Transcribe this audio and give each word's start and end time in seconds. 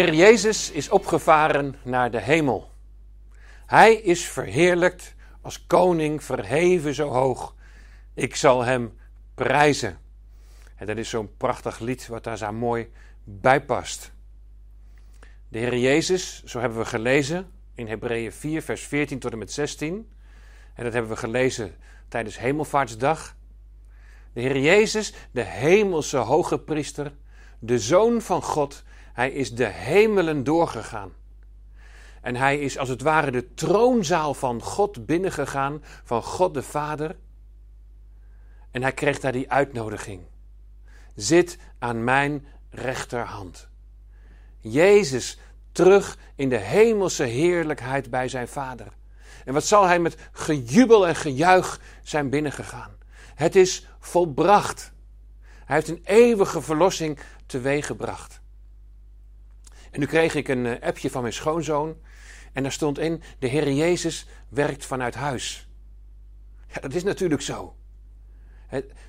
Heer 0.00 0.14
Jezus 0.14 0.70
is 0.70 0.88
opgevaren 0.88 1.74
naar 1.82 2.10
de 2.10 2.20
hemel. 2.20 2.70
Hij 3.66 3.94
is 3.94 4.28
verheerlijkt 4.28 5.14
als 5.42 5.66
koning, 5.66 6.24
verheven 6.24 6.94
zo 6.94 7.08
hoog. 7.08 7.54
Ik 8.14 8.36
zal 8.36 8.64
hem 8.64 8.98
prijzen. 9.34 9.98
En 10.76 10.86
dat 10.86 10.96
is 10.96 11.08
zo'n 11.08 11.36
prachtig 11.36 11.78
lied 11.78 12.06
wat 12.06 12.24
daar 12.24 12.38
zo 12.38 12.52
mooi 12.52 12.90
bij 13.24 13.64
past. 13.64 14.12
De 15.48 15.58
Heer 15.58 15.76
Jezus, 15.76 16.42
zo 16.44 16.60
hebben 16.60 16.78
we 16.78 16.84
gelezen 16.84 17.50
in 17.74 17.86
Hebreeën 17.86 18.32
4, 18.32 18.62
vers 18.62 18.82
14 18.82 19.18
tot 19.18 19.32
en 19.32 19.38
met 19.38 19.52
16. 19.52 20.12
En 20.74 20.84
dat 20.84 20.92
hebben 20.92 21.10
we 21.10 21.16
gelezen 21.16 21.74
tijdens 22.08 22.38
Hemelvaartsdag. 22.38 23.36
De 24.32 24.40
Heer 24.40 24.58
Jezus, 24.58 25.14
de 25.30 25.44
hemelse 25.44 26.16
hoge 26.16 26.58
priester, 26.58 27.12
de 27.58 27.78
Zoon 27.78 28.20
van 28.20 28.42
God, 28.42 28.84
hij 29.12 29.30
is 29.30 29.54
de 29.54 29.66
hemelen 29.66 30.44
doorgegaan. 30.44 31.12
En 32.20 32.36
hij 32.36 32.58
is 32.58 32.78
als 32.78 32.88
het 32.88 33.02
ware 33.02 33.30
de 33.30 33.54
troonzaal 33.54 34.34
van 34.34 34.62
God 34.62 35.06
binnengegaan, 35.06 35.82
van 36.04 36.22
God 36.22 36.54
de 36.54 36.62
Vader. 36.62 37.16
En 38.70 38.82
hij 38.82 38.92
kreeg 38.92 39.20
daar 39.20 39.32
die 39.32 39.50
uitnodiging. 39.50 40.20
Zit 41.14 41.58
aan 41.78 42.04
mijn 42.04 42.46
rechterhand. 42.70 43.68
Jezus 44.58 45.38
terug 45.72 46.18
in 46.34 46.48
de 46.48 46.56
hemelse 46.56 47.22
heerlijkheid 47.24 48.10
bij 48.10 48.28
zijn 48.28 48.48
Vader. 48.48 48.86
En 49.44 49.52
wat 49.52 49.64
zal 49.64 49.86
hij 49.86 49.98
met 49.98 50.16
gejubel 50.32 51.06
en 51.06 51.16
gejuich 51.16 51.80
zijn 52.02 52.30
binnengegaan? 52.30 52.96
Het 53.34 53.56
is 53.56 53.86
volbracht. 53.98 54.92
Hij 55.64 55.76
heeft 55.76 55.88
een 55.88 56.00
eeuwige 56.04 56.62
verlossing 56.62 57.18
teweeggebracht. 57.46 58.39
En 59.90 60.00
nu 60.00 60.06
kreeg 60.06 60.34
ik 60.34 60.48
een 60.48 60.66
eh, 60.66 60.88
appje 60.88 61.10
van 61.10 61.22
mijn 61.22 61.34
schoonzoon. 61.34 61.96
En 62.52 62.62
daar 62.62 62.72
stond 62.72 62.98
in: 62.98 63.22
De 63.38 63.46
Heer 63.46 63.72
Jezus 63.72 64.26
werkt 64.48 64.84
vanuit 64.84 65.14
huis. 65.14 65.68
Ja, 66.66 66.80
dat 66.80 66.94
is 66.94 67.02
natuurlijk 67.02 67.42
zo. 67.42 67.74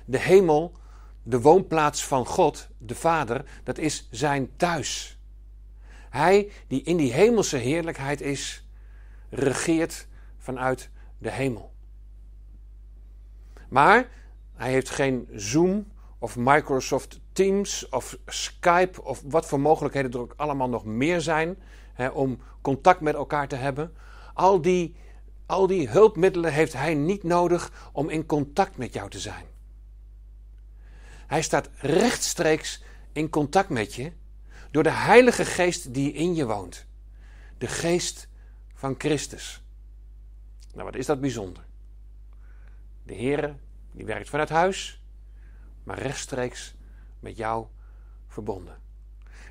De 0.04 0.18
hemel, 0.18 0.72
de 1.22 1.40
woonplaats 1.40 2.04
van 2.04 2.26
God, 2.26 2.68
de 2.78 2.94
Vader, 2.94 3.44
dat 3.62 3.78
is 3.78 4.08
zijn 4.10 4.56
thuis. 4.56 5.18
Hij 6.10 6.50
die 6.66 6.82
in 6.82 6.96
die 6.96 7.12
hemelse 7.12 7.56
heerlijkheid 7.56 8.20
is, 8.20 8.66
regeert 9.30 10.06
vanuit 10.38 10.90
de 11.18 11.30
hemel. 11.30 11.72
Maar 13.68 14.08
hij 14.54 14.70
heeft 14.70 14.90
geen 14.90 15.28
Zoom 15.34 15.91
of 16.22 16.36
Microsoft 16.36 17.20
Teams 17.32 17.88
of 17.88 18.18
Skype 18.26 19.02
of 19.02 19.22
wat 19.24 19.46
voor 19.46 19.60
mogelijkheden 19.60 20.12
er 20.12 20.18
ook 20.18 20.34
allemaal 20.36 20.68
nog 20.68 20.84
meer 20.84 21.20
zijn 21.20 21.56
hè, 21.92 22.08
om 22.08 22.38
contact 22.60 23.00
met 23.00 23.14
elkaar 23.14 23.48
te 23.48 23.56
hebben. 23.56 23.92
Al 24.34 24.60
die, 24.60 24.96
al 25.46 25.66
die 25.66 25.88
hulpmiddelen 25.88 26.52
heeft 26.52 26.72
hij 26.72 26.94
niet 26.94 27.22
nodig 27.22 27.90
om 27.92 28.08
in 28.08 28.26
contact 28.26 28.76
met 28.76 28.94
jou 28.94 29.10
te 29.10 29.18
zijn. 29.18 29.44
Hij 31.26 31.42
staat 31.42 31.70
rechtstreeks 31.76 32.82
in 33.12 33.30
contact 33.30 33.68
met 33.68 33.94
je 33.94 34.12
door 34.70 34.82
de 34.82 34.90
Heilige 34.90 35.44
Geest 35.44 35.94
die 35.94 36.12
in 36.12 36.34
je 36.34 36.46
woont. 36.46 36.86
De 37.58 37.66
Geest 37.66 38.28
van 38.74 38.94
Christus. 38.98 39.62
Nou, 40.72 40.84
wat 40.84 40.96
is 40.96 41.06
dat 41.06 41.20
bijzonder? 41.20 41.64
De 43.02 43.14
Heer 43.14 43.56
die 43.92 44.04
werkt 44.04 44.28
vanuit 44.28 44.48
huis, 44.48 45.01
maar 45.82 45.98
rechtstreeks 45.98 46.74
met 47.20 47.36
jou 47.36 47.66
verbonden. 48.28 48.80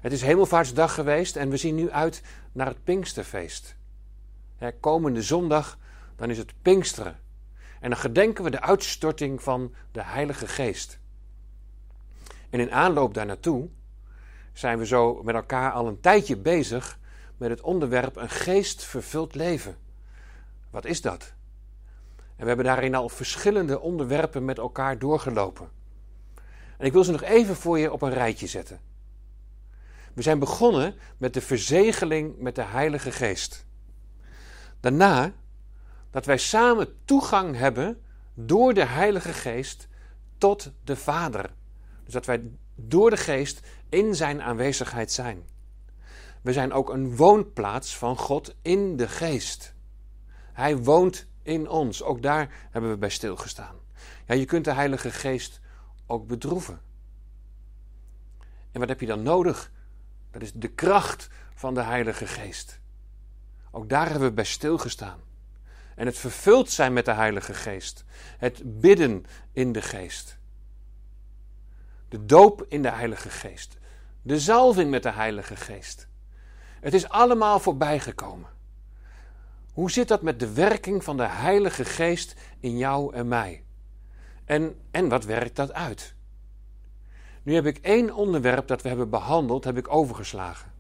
Het 0.02 0.12
is 0.12 0.22
Hemelvaartsdag 0.22 0.94
geweest 0.94 1.36
en 1.36 1.50
we 1.50 1.58
zien 1.58 1.76
nu 1.76 1.92
uit 1.92 2.22
naar 2.52 2.68
het 2.68 2.84
Pinksterfeest. 2.84 3.76
komende 4.80 5.22
zondag, 5.22 5.78
dan 6.16 6.30
is 6.30 6.38
het 6.38 6.54
Pinksteren. 6.62 7.20
En 7.80 7.90
dan 7.90 8.00
gedenken 8.00 8.44
we 8.44 8.50
de 8.50 8.62
uitstorting 8.62 9.44
van 9.44 9.74
de 9.92 10.04
Heilige 10.04 10.48
Geest. 10.48 11.00
En 12.50 12.60
in 12.60 12.72
aanloop 12.72 13.14
daar 13.14 13.26
naartoe 13.26 13.70
zijn 14.54 14.78
we 14.78 14.86
zo 14.86 15.24
met 15.24 15.36
elkaar 15.36 15.72
al 15.72 15.88
een 15.88 16.00
tijdje 16.00 16.38
bezig 16.38 17.00
met 17.38 17.50
het 17.50 17.62
onderwerp 17.62 18.16
een 18.16 18.30
geestvervuld 18.30 19.36
leven. 19.36 19.78
Wat 20.70 20.86
is 20.86 21.02
dat? 21.02 21.34
En 22.18 22.42
we 22.42 22.48
hebben 22.48 22.66
daarin 22.66 22.96
al 22.96 23.10
verschillende 23.10 23.80
onderwerpen 23.80 24.46
met 24.46 24.58
elkaar 24.58 25.00
doorgelopen. 25.00 25.70
En 26.82 26.88
ik 26.88 26.94
wil 26.94 27.04
ze 27.04 27.12
nog 27.12 27.24
even 27.24 27.56
voor 27.56 27.80
je 27.80 27.92
op 27.92 28.02
een 28.02 28.14
rijtje 28.14 28.48
zetten. 28.48 28.80
We 30.14 30.22
zijn 30.22 30.40
begonnen 30.40 30.96
met 31.18 31.34
de 31.34 31.42
verzegeling 31.42 32.40
met 32.40 32.56
de 32.56 32.64
Heilige 32.64 33.12
Geest. 33.12 33.66
Daarna 34.80 35.34
dat 36.12 36.26
wij 36.26 36.38
samen 36.38 36.96
toegang 37.06 37.56
hebben 37.56 38.02
door 38.34 38.74
de 38.74 38.86
Heilige 38.86 39.34
Geest 39.34 39.88
tot 40.38 40.72
de 40.84 40.96
Vader. 40.96 41.54
Dus 42.04 42.14
dat 42.14 42.26
wij 42.26 42.42
door 42.76 43.10
de 43.10 43.18
Geest 43.18 43.60
in 43.90 44.16
Zijn 44.16 44.42
aanwezigheid 44.42 45.12
zijn. 45.12 45.44
We 46.42 46.54
zijn 46.54 46.74
ook 46.74 46.90
een 46.90 47.16
woonplaats 47.16 47.98
van 47.98 48.18
God 48.18 48.56
in 48.62 48.98
de 48.98 49.08
Geest. 49.08 49.74
Hij 50.54 50.78
woont 50.78 51.28
in 51.44 51.70
ons. 51.70 52.04
Ook 52.04 52.22
daar 52.22 52.68
hebben 52.70 52.92
we 52.92 52.98
bij 52.98 53.10
stilgestaan. 53.10 53.76
Ja, 54.28 54.36
je 54.36 54.46
kunt 54.46 54.66
de 54.66 54.74
Heilige 54.74 55.12
Geest 55.12 55.62
ook 56.12 56.28
bedroeven. 56.28 56.82
En 58.72 58.80
wat 58.80 58.90
heb 58.90 59.00
je 59.00 59.06
dan 59.06 59.24
nodig? 59.24 59.72
Dat 60.32 60.42
is 60.42 60.54
de 60.54 60.68
kracht 60.68 61.30
van 61.54 61.74
de 61.74 61.82
Heilige 61.82 62.28
Geest. 62.28 62.80
Ook 63.72 63.90
daar 63.90 64.10
hebben 64.10 64.28
we 64.28 64.34
bij 64.34 64.44
stilgestaan. 64.44 65.20
En 65.96 66.06
het 66.06 66.18
vervuld 66.18 66.70
zijn 66.70 66.94
met 66.94 67.06
de 67.06 67.14
Heilige 67.14 67.54
Geest. 67.54 68.06
Het 68.38 68.80
bidden 68.80 69.26
in 69.52 69.72
de 69.72 69.82
Geest. 69.82 70.38
De 72.10 72.26
doop 72.26 72.66
in 72.68 72.82
de 72.82 72.92
Heilige 72.92 73.30
Geest. 73.30 73.78
De 74.22 74.40
zalving 74.40 74.90
met 74.90 75.04
de 75.04 75.12
Heilige 75.12 75.56
Geest. 75.56 76.08
Het 76.80 76.94
is 76.94 77.10
allemaal 77.10 77.60
voorbijgekomen. 77.60 78.50
Hoe 79.74 79.92
zit 79.92 80.08
dat 80.08 80.22
met 80.22 80.40
de 80.40 80.54
werking 80.54 81.04
van 81.04 81.18
de 81.18 81.28
Heilige 81.28 81.86
Geest 81.86 82.36
in 82.60 82.78
jou 82.78 83.14
en 83.14 83.28
mij? 83.28 83.64
En, 84.52 84.76
en 84.92 85.10
wat 85.10 85.26
werkt 85.26 85.56
dat 85.56 85.74
uit? 85.74 86.16
Nu 87.44 87.54
heb 87.54 87.66
ik 87.66 87.78
één 87.78 88.14
onderwerp 88.14 88.68
dat 88.68 88.82
we 88.82 88.88
hebben 88.88 89.10
behandeld, 89.10 89.64
heb 89.64 89.78
ik 89.78 89.94
overgeslagen. 89.94 90.72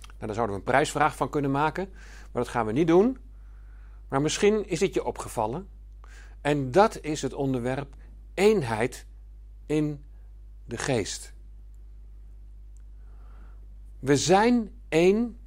Nou, 0.00 0.26
daar 0.26 0.34
zouden 0.34 0.56
we 0.56 0.60
een 0.60 0.70
prijsvraag 0.70 1.16
van 1.16 1.30
kunnen 1.30 1.50
maken, 1.50 1.88
maar 2.32 2.42
dat 2.42 2.48
gaan 2.48 2.66
we 2.66 2.72
niet 2.72 2.86
doen. 2.86 3.18
Maar 4.08 4.20
misschien 4.20 4.68
is 4.68 4.80
het 4.80 4.94
je 4.94 5.04
opgevallen. 5.04 5.68
En 6.40 6.70
dat 6.70 6.98
is 7.00 7.22
het 7.22 7.34
onderwerp 7.34 7.94
eenheid 8.34 9.06
in 9.66 10.04
de 10.64 10.78
geest. 10.78 11.32
We 13.98 14.16
zijn 14.16 14.70
één 14.88 15.38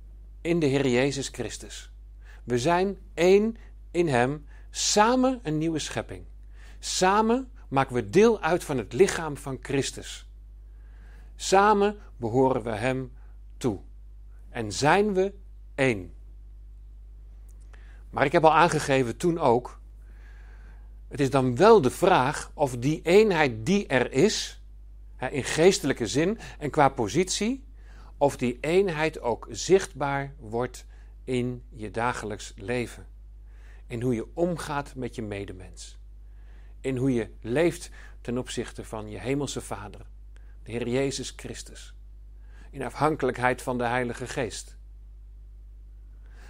in 0.41 0.59
de 0.59 0.65
Heer 0.65 0.87
Jezus 0.87 1.27
Christus. 1.27 1.91
We 2.43 2.59
zijn 2.59 2.97
één 3.13 3.57
in 3.91 4.07
Hem, 4.07 4.45
samen 4.69 5.39
een 5.43 5.57
nieuwe 5.57 5.79
schepping. 5.79 6.25
Samen 6.79 7.51
maken 7.67 7.95
we 7.95 8.09
deel 8.09 8.41
uit 8.41 8.63
van 8.63 8.77
het 8.77 8.93
lichaam 8.93 9.37
van 9.37 9.57
Christus. 9.61 10.27
Samen 11.35 11.97
behoren 12.17 12.63
we 12.63 12.69
Hem 12.71 13.11
toe. 13.57 13.79
En 14.49 14.71
zijn 14.71 15.13
we 15.13 15.33
één. 15.75 16.13
Maar 18.09 18.25
ik 18.25 18.31
heb 18.31 18.43
al 18.43 18.53
aangegeven 18.53 19.17
toen 19.17 19.39
ook. 19.39 19.79
Het 21.07 21.19
is 21.19 21.29
dan 21.29 21.55
wel 21.55 21.81
de 21.81 21.91
vraag 21.91 22.51
of 22.53 22.77
die 22.77 23.01
eenheid 23.01 23.65
die 23.65 23.87
er 23.87 24.11
is, 24.11 24.61
in 25.31 25.43
geestelijke 25.43 26.07
zin 26.07 26.39
en 26.59 26.69
qua 26.69 26.89
positie, 26.89 27.63
of 28.17 28.37
die 28.37 28.57
eenheid 28.61 29.19
ook 29.19 29.47
zichtbaar 29.49 30.33
wordt 30.39 30.85
in 31.23 31.63
je 31.69 31.91
dagelijks 31.91 32.53
leven. 32.55 33.07
In 33.87 34.01
hoe 34.01 34.13
je 34.13 34.27
omgaat 34.33 34.95
met 34.95 35.15
je 35.15 35.21
medemens. 35.21 35.97
In 36.87 36.97
hoe 36.97 37.13
je 37.13 37.29
leeft 37.41 37.89
ten 38.21 38.37
opzichte 38.37 38.85
van 38.85 39.09
je 39.09 39.17
hemelse 39.17 39.61
Vader, 39.61 40.01
de 40.63 40.71
Heer 40.71 40.87
Jezus 40.87 41.33
Christus. 41.35 41.93
In 42.69 42.83
afhankelijkheid 42.83 43.61
van 43.61 43.77
de 43.77 43.83
Heilige 43.83 44.27
Geest. 44.27 44.77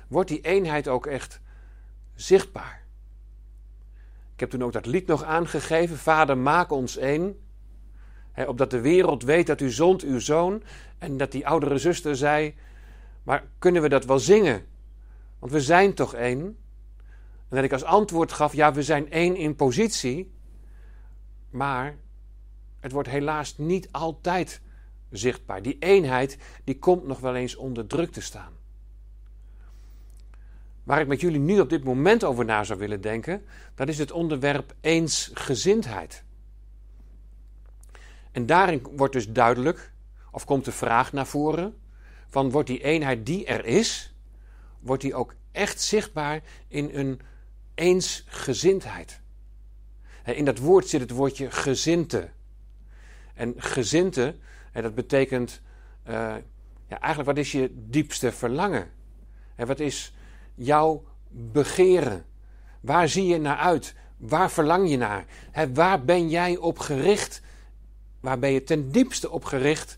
Wordt 0.08 0.30
die 0.30 0.42
eenheid 0.42 0.88
ook 0.88 1.06
echt 1.06 1.42
zichtbaar? 2.16 2.84
Ik 4.34 4.40
heb 4.40 4.50
toen 4.50 4.64
ook 4.64 4.74
dat 4.74 4.86
lied 4.86 5.08
nog 5.08 5.24
aangegeven: 5.24 5.98
Vader, 5.98 6.38
maak 6.38 6.72
ons 6.72 6.98
één. 6.98 7.40
opdat 8.48 8.72
de 8.72 8.82
wereld 8.82 9.24
weet 9.24 9.48
dat 9.48 9.62
u 9.62 9.70
zond 9.70 10.02
uw 10.02 10.20
zoon. 10.20 10.64
En 10.98 11.18
dat 11.18 11.32
die 11.32 11.48
oudere 11.48 11.78
zuster 11.78 12.16
zei: 12.16 12.56
maar 13.24 13.44
kunnen 13.60 13.82
we 13.82 13.90
dat 13.90 14.06
wel 14.06 14.20
zingen? 14.20 14.66
Want 15.40 15.52
we 15.52 15.62
zijn 15.62 15.94
toch 15.94 16.14
één? 16.14 16.58
En 17.50 17.56
dat 17.56 17.64
ik 17.64 17.72
als 17.72 17.84
antwoord 17.84 18.32
gaf: 18.32 18.54
ja, 18.54 18.74
we 18.74 18.84
zijn 18.84 19.12
één 19.12 19.36
in 19.36 19.56
positie. 19.56 20.32
Maar 21.50 21.98
het 22.80 22.92
wordt 22.92 23.10
helaas 23.10 23.58
niet 23.58 23.92
altijd 23.92 24.62
zichtbaar. 25.10 25.62
Die 25.62 25.78
eenheid 25.80 26.38
die 26.64 26.80
komt 26.80 27.06
nog 27.06 27.20
wel 27.20 27.36
eens 27.36 27.56
onder 27.56 27.88
druk 27.88 28.12
te 28.12 28.22
staan. 28.22 28.54
Waar 30.84 31.02
ik 31.02 31.08
met 31.08 31.22
jullie 31.22 31.40
nu 31.40 31.60
op 31.60 31.70
dit 31.70 31.84
moment 31.84 32.24
over 32.24 32.46
na 32.46 32.64
zou 32.64 32.80
willen 32.80 33.02
denken, 33.02 33.46
dat 33.76 33.88
is 33.88 33.98
het 33.98 34.12
onderwerp 34.12 34.76
eensgezindheid. 34.82 36.24
En 38.32 38.46
daarin 38.46 38.88
wordt 38.96 39.14
dus 39.14 39.32
duidelijk, 39.32 39.94
of 40.32 40.46
komt 40.46 40.66
de 40.66 40.72
vraag 40.72 41.14
naar 41.14 41.28
voren, 41.28 41.78
van 42.28 42.52
wordt 42.52 42.68
die 42.68 42.84
eenheid 42.84 43.26
die 43.26 43.46
er 43.46 43.66
is, 43.66 44.16
wordt 44.80 45.02
die 45.02 45.16
ook 45.16 45.36
echt 45.52 45.82
zichtbaar 45.82 46.42
in 46.68 46.90
een 46.94 47.22
eensgezindheid. 47.78 49.20
In 50.24 50.46
dat 50.46 50.58
woord 50.58 50.88
zit 50.88 51.02
het 51.02 51.12
woordje 51.12 51.52
gezinte. 51.52 52.30
En 53.34 53.54
gezinte, 53.58 54.36
dat 54.74 54.96
betekent 54.96 55.62
uh, 56.08 56.14
ja, 56.88 57.00
eigenlijk 57.00 57.26
wat 57.26 57.38
is 57.38 57.52
je 57.52 57.72
diepste 57.74 58.32
verlangen? 58.32 58.92
Wat 59.56 59.80
is 59.80 60.14
jouw 60.56 61.04
begeren? 61.30 62.26
Waar 62.82 63.10
zie 63.10 63.26
je 63.26 63.38
naar 63.38 63.58
uit? 63.58 63.96
Waar 64.18 64.52
verlang 64.52 64.90
je 64.90 64.98
naar? 64.98 65.26
Waar 65.74 66.04
ben 66.04 66.30
jij 66.30 66.58
op 66.58 66.80
gericht? 66.80 67.42
Waar 68.20 68.40
ben 68.40 68.52
je 68.52 68.64
ten 68.64 68.92
diepste 68.92 69.30
op 69.30 69.44
gericht 69.44 69.96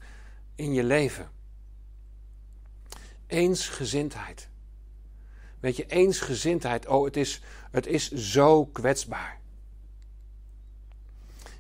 in 0.56 0.74
je 0.74 0.84
leven? 0.84 1.30
Eensgezindheid. 3.28 4.50
Weet 5.60 5.76
je, 5.76 5.86
eensgezindheid, 5.86 6.88
oh, 6.88 7.06
het 7.06 7.18
is, 7.18 7.42
het 7.72 7.88
is 7.88 8.12
zo 8.12 8.66
kwetsbaar. 8.66 9.38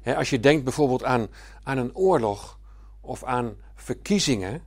als 0.03 0.29
je 0.29 0.39
denkt 0.39 0.63
bijvoorbeeld 0.63 1.03
aan, 1.03 1.27
aan 1.63 1.77
een 1.77 1.95
oorlog 1.95 2.59
of 3.01 3.23
aan 3.23 3.55
verkiezingen, 3.75 4.63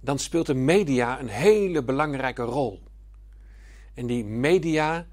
dan 0.00 0.18
speelt 0.18 0.46
de 0.46 0.54
media 0.54 1.20
een 1.20 1.28
hele 1.28 1.82
belangrijke 1.82 2.42
rol. 2.42 2.82
En 3.94 4.06
die 4.06 4.24
media, 4.24 5.06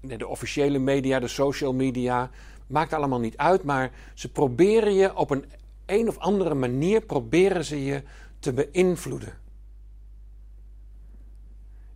de 0.00 0.26
officiële 0.26 0.78
media, 0.78 1.18
de 1.20 1.28
social 1.28 1.72
media, 1.72 2.30
maakt 2.66 2.92
allemaal 2.92 3.20
niet 3.20 3.36
uit, 3.36 3.62
maar 3.62 3.92
ze 4.14 4.32
proberen 4.32 4.94
je 4.94 5.16
op 5.16 5.30
een 5.30 5.44
een 5.86 6.08
of 6.08 6.18
andere 6.18 6.54
manier 6.54 7.00
proberen 7.00 7.64
ze 7.64 7.84
je 7.84 8.02
te 8.38 8.52
beïnvloeden. 8.52 9.32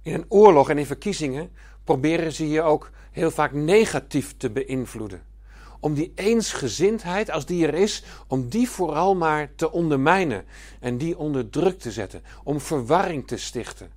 In 0.08 0.14
een 0.14 0.24
oorlog 0.28 0.70
en 0.70 0.78
in 0.78 0.86
verkiezingen 0.86 1.50
proberen 1.84 2.32
ze 2.32 2.48
je 2.48 2.62
ook 2.62 2.90
heel 3.10 3.30
vaak 3.30 3.52
negatief 3.52 4.36
te 4.36 4.50
beïnvloeden. 4.50 5.22
Om 5.80 5.94
die 5.94 6.12
eensgezindheid, 6.14 7.30
als 7.30 7.46
die 7.46 7.66
er 7.66 7.74
is, 7.74 8.04
om 8.26 8.48
die 8.48 8.68
vooral 8.68 9.14
maar 9.14 9.54
te 9.54 9.72
ondermijnen 9.72 10.44
en 10.80 10.98
die 10.98 11.18
onder 11.18 11.50
druk 11.50 11.78
te 11.78 11.92
zetten. 11.92 12.22
Om 12.44 12.60
verwarring 12.60 13.26
te 13.26 13.36
stichten. 13.36 13.90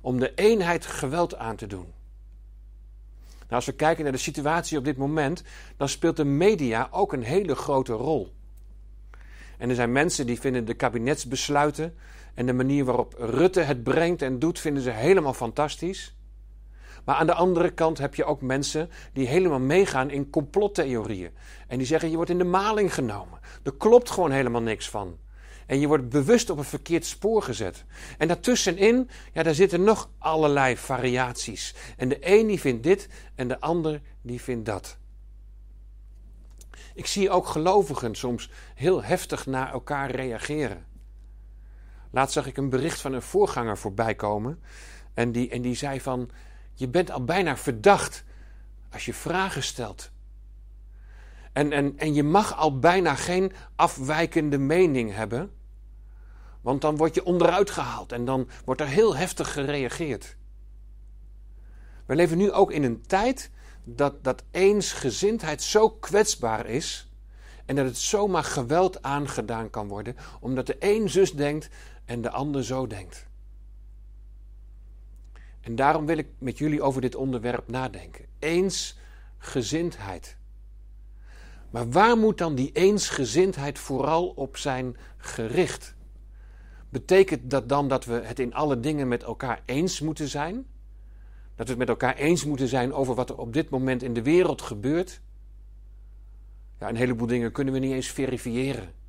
Om 0.00 0.18
de 0.18 0.34
eenheid 0.34 0.86
geweld 0.86 1.36
aan 1.36 1.56
te 1.56 1.66
doen. 1.66 1.86
Nou, 3.38 3.54
als 3.54 3.66
we 3.66 3.72
kijken 3.72 4.02
naar 4.02 4.12
de 4.12 4.18
situatie 4.18 4.78
op 4.78 4.84
dit 4.84 4.96
moment, 4.96 5.42
dan 5.76 5.88
speelt 5.88 6.16
de 6.16 6.24
media 6.24 6.88
ook 6.90 7.12
een 7.12 7.22
hele 7.22 7.54
grote 7.54 7.92
rol. 7.92 8.32
En 9.58 9.68
er 9.68 9.74
zijn 9.74 9.92
mensen 9.92 10.26
die 10.26 10.40
vinden 10.40 10.64
de 10.64 10.74
kabinetsbesluiten 10.74 11.94
en 12.34 12.46
de 12.46 12.52
manier 12.52 12.84
waarop 12.84 13.14
Rutte 13.18 13.60
het 13.60 13.82
brengt 13.82 14.22
en 14.22 14.38
doet, 14.38 14.58
vinden 14.58 14.82
ze 14.82 14.90
helemaal 14.90 15.34
fantastisch. 15.34 16.16
Maar 17.04 17.14
aan 17.14 17.26
de 17.26 17.34
andere 17.34 17.70
kant 17.70 17.98
heb 17.98 18.14
je 18.14 18.24
ook 18.24 18.40
mensen 18.40 18.90
die 19.12 19.26
helemaal 19.26 19.60
meegaan 19.60 20.10
in 20.10 20.30
complottheorieën. 20.30 21.30
En 21.68 21.78
die 21.78 21.86
zeggen 21.86 22.10
je 22.10 22.16
wordt 22.16 22.30
in 22.30 22.38
de 22.38 22.44
maling 22.44 22.94
genomen. 22.94 23.40
Er 23.62 23.74
klopt 23.74 24.10
gewoon 24.10 24.30
helemaal 24.30 24.62
niks 24.62 24.88
van. 24.88 25.18
En 25.66 25.80
je 25.80 25.86
wordt 25.86 26.08
bewust 26.08 26.50
op 26.50 26.58
een 26.58 26.64
verkeerd 26.64 27.06
spoor 27.06 27.42
gezet. 27.42 27.84
En 28.18 28.28
daartussenin, 28.28 29.10
ja, 29.32 29.42
daar 29.42 29.54
zitten 29.54 29.84
nog 29.84 30.10
allerlei 30.18 30.76
variaties. 30.76 31.74
En 31.96 32.08
de 32.08 32.18
een 32.20 32.46
die 32.46 32.60
vindt 32.60 32.82
dit 32.82 33.08
en 33.34 33.48
de 33.48 33.60
ander 33.60 34.00
die 34.22 34.40
vindt 34.40 34.66
dat. 34.66 34.98
Ik 36.94 37.06
zie 37.06 37.30
ook 37.30 37.46
gelovigen 37.46 38.14
soms 38.14 38.50
heel 38.74 39.02
heftig 39.02 39.46
naar 39.46 39.72
elkaar 39.72 40.10
reageren. 40.10 40.91
Laatst 42.12 42.34
zag 42.34 42.46
ik 42.46 42.56
een 42.56 42.68
bericht 42.68 43.00
van 43.00 43.12
een 43.12 43.22
voorganger 43.22 43.78
voorbij 43.78 44.14
komen. 44.14 44.62
En 45.14 45.32
die, 45.32 45.50
en 45.50 45.62
die 45.62 45.74
zei 45.74 46.00
van, 46.00 46.30
je 46.74 46.88
bent 46.88 47.10
al 47.10 47.24
bijna 47.24 47.56
verdacht 47.56 48.24
als 48.90 49.04
je 49.04 49.14
vragen 49.14 49.62
stelt. 49.62 50.10
En, 51.52 51.72
en, 51.72 51.98
en 51.98 52.14
je 52.14 52.22
mag 52.22 52.56
al 52.56 52.78
bijna 52.78 53.14
geen 53.14 53.52
afwijkende 53.76 54.58
mening 54.58 55.14
hebben. 55.14 55.50
Want 56.60 56.80
dan 56.80 56.96
word 56.96 57.14
je 57.14 57.24
onderuit 57.24 57.70
gehaald 57.70 58.12
en 58.12 58.24
dan 58.24 58.48
wordt 58.64 58.80
er 58.80 58.86
heel 58.86 59.16
heftig 59.16 59.52
gereageerd. 59.52 60.36
We 62.06 62.14
leven 62.14 62.38
nu 62.38 62.52
ook 62.52 62.72
in 62.72 62.82
een 62.82 63.02
tijd 63.06 63.50
dat, 63.84 64.24
dat 64.24 64.42
eensgezindheid 64.50 65.62
zo 65.62 65.90
kwetsbaar 65.90 66.66
is. 66.66 67.10
En 67.66 67.76
dat 67.76 67.84
het 67.84 67.98
zomaar 67.98 68.44
geweld 68.44 69.02
aangedaan 69.02 69.70
kan 69.70 69.88
worden, 69.88 70.16
omdat 70.40 70.66
de 70.66 70.76
een 70.78 71.10
zus 71.10 71.32
denkt 71.32 71.68
en 72.12 72.20
de 72.20 72.30
ander 72.30 72.64
zo 72.64 72.86
denkt. 72.86 73.26
En 75.60 75.76
daarom 75.76 76.06
wil 76.06 76.16
ik 76.16 76.28
met 76.38 76.58
jullie 76.58 76.82
over 76.82 77.00
dit 77.00 77.14
onderwerp 77.14 77.68
nadenken. 77.68 78.24
Eensgezindheid. 78.38 80.36
Maar 81.70 81.90
waar 81.90 82.16
moet 82.16 82.38
dan 82.38 82.54
die 82.54 82.72
eensgezindheid 82.72 83.78
vooral 83.78 84.28
op 84.28 84.56
zijn 84.56 84.96
gericht? 85.16 85.94
Betekent 86.88 87.50
dat 87.50 87.68
dan 87.68 87.88
dat 87.88 88.04
we 88.04 88.12
het 88.12 88.38
in 88.38 88.54
alle 88.54 88.80
dingen 88.80 89.08
met 89.08 89.22
elkaar 89.22 89.62
eens 89.64 90.00
moeten 90.00 90.28
zijn? 90.28 90.54
Dat 91.54 91.66
we 91.66 91.72
het 91.72 91.78
met 91.78 91.88
elkaar 91.88 92.16
eens 92.16 92.44
moeten 92.44 92.68
zijn 92.68 92.92
over 92.92 93.14
wat 93.14 93.30
er 93.30 93.38
op 93.38 93.52
dit 93.52 93.70
moment 93.70 94.02
in 94.02 94.14
de 94.14 94.22
wereld 94.22 94.62
gebeurt? 94.62 95.20
Ja, 96.80 96.88
een 96.88 96.96
heleboel 96.96 97.26
dingen 97.26 97.52
kunnen 97.52 97.74
we 97.74 97.80
niet 97.80 97.92
eens 97.92 98.08
verifiëren. 98.08 99.00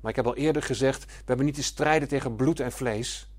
Maar 0.00 0.10
ik 0.10 0.16
heb 0.16 0.26
al 0.26 0.36
eerder 0.36 0.62
gezegd, 0.62 1.04
we 1.04 1.22
hebben 1.24 1.46
niet 1.46 1.54
te 1.54 1.62
strijden 1.62 2.08
tegen 2.08 2.36
bloed 2.36 2.60
en 2.60 2.72
vlees. 2.72 3.30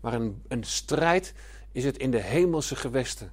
Maar 0.00 0.12
een, 0.12 0.42
een 0.48 0.64
strijd 0.64 1.34
is 1.72 1.84
het 1.84 1.98
in 1.98 2.10
de 2.10 2.20
hemelse 2.20 2.76
gewesten. 2.76 3.32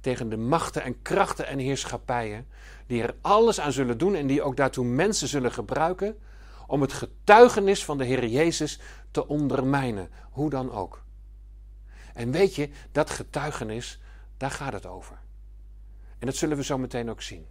Tegen 0.00 0.28
de 0.28 0.36
machten 0.36 0.82
en 0.82 1.02
krachten 1.02 1.46
en 1.46 1.58
heerschappijen. 1.58 2.46
Die 2.86 3.02
er 3.02 3.14
alles 3.20 3.60
aan 3.60 3.72
zullen 3.72 3.98
doen 3.98 4.14
en 4.14 4.26
die 4.26 4.42
ook 4.42 4.56
daartoe 4.56 4.84
mensen 4.84 5.28
zullen 5.28 5.52
gebruiken. 5.52 6.18
Om 6.66 6.80
het 6.80 6.92
getuigenis 6.92 7.84
van 7.84 7.98
de 7.98 8.04
Heer 8.04 8.26
Jezus 8.26 8.80
te 9.10 9.28
ondermijnen. 9.28 10.10
Hoe 10.30 10.50
dan 10.50 10.72
ook. 10.72 11.02
En 12.14 12.30
weet 12.30 12.54
je, 12.54 12.68
dat 12.92 13.10
getuigenis, 13.10 14.00
daar 14.36 14.50
gaat 14.50 14.72
het 14.72 14.86
over. 14.86 15.18
En 16.18 16.26
dat 16.26 16.36
zullen 16.36 16.56
we 16.56 16.64
zo 16.64 16.78
meteen 16.78 17.10
ook 17.10 17.22
zien. 17.22 17.46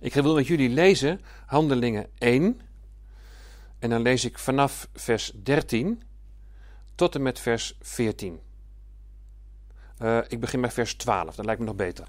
Ik 0.00 0.14
wil 0.14 0.34
met 0.34 0.46
jullie 0.46 0.68
lezen 0.68 1.20
Handelingen 1.46 2.06
1. 2.18 2.60
En 3.78 3.90
dan 3.90 4.02
lees 4.02 4.24
ik 4.24 4.38
vanaf 4.38 4.88
vers 4.94 5.32
13 5.42 6.02
tot 6.94 7.14
en 7.14 7.22
met 7.22 7.38
vers 7.38 7.78
14. 7.80 8.40
Uh, 9.98 10.18
eh, 10.18 10.24
ik 10.28 10.40
begin 10.40 10.60
bij 10.60 10.70
vers 10.70 10.94
12, 10.94 11.34
dat 11.34 11.44
lijkt 11.44 11.60
me 11.60 11.66
nog 11.66 11.76
beter. 11.76 12.06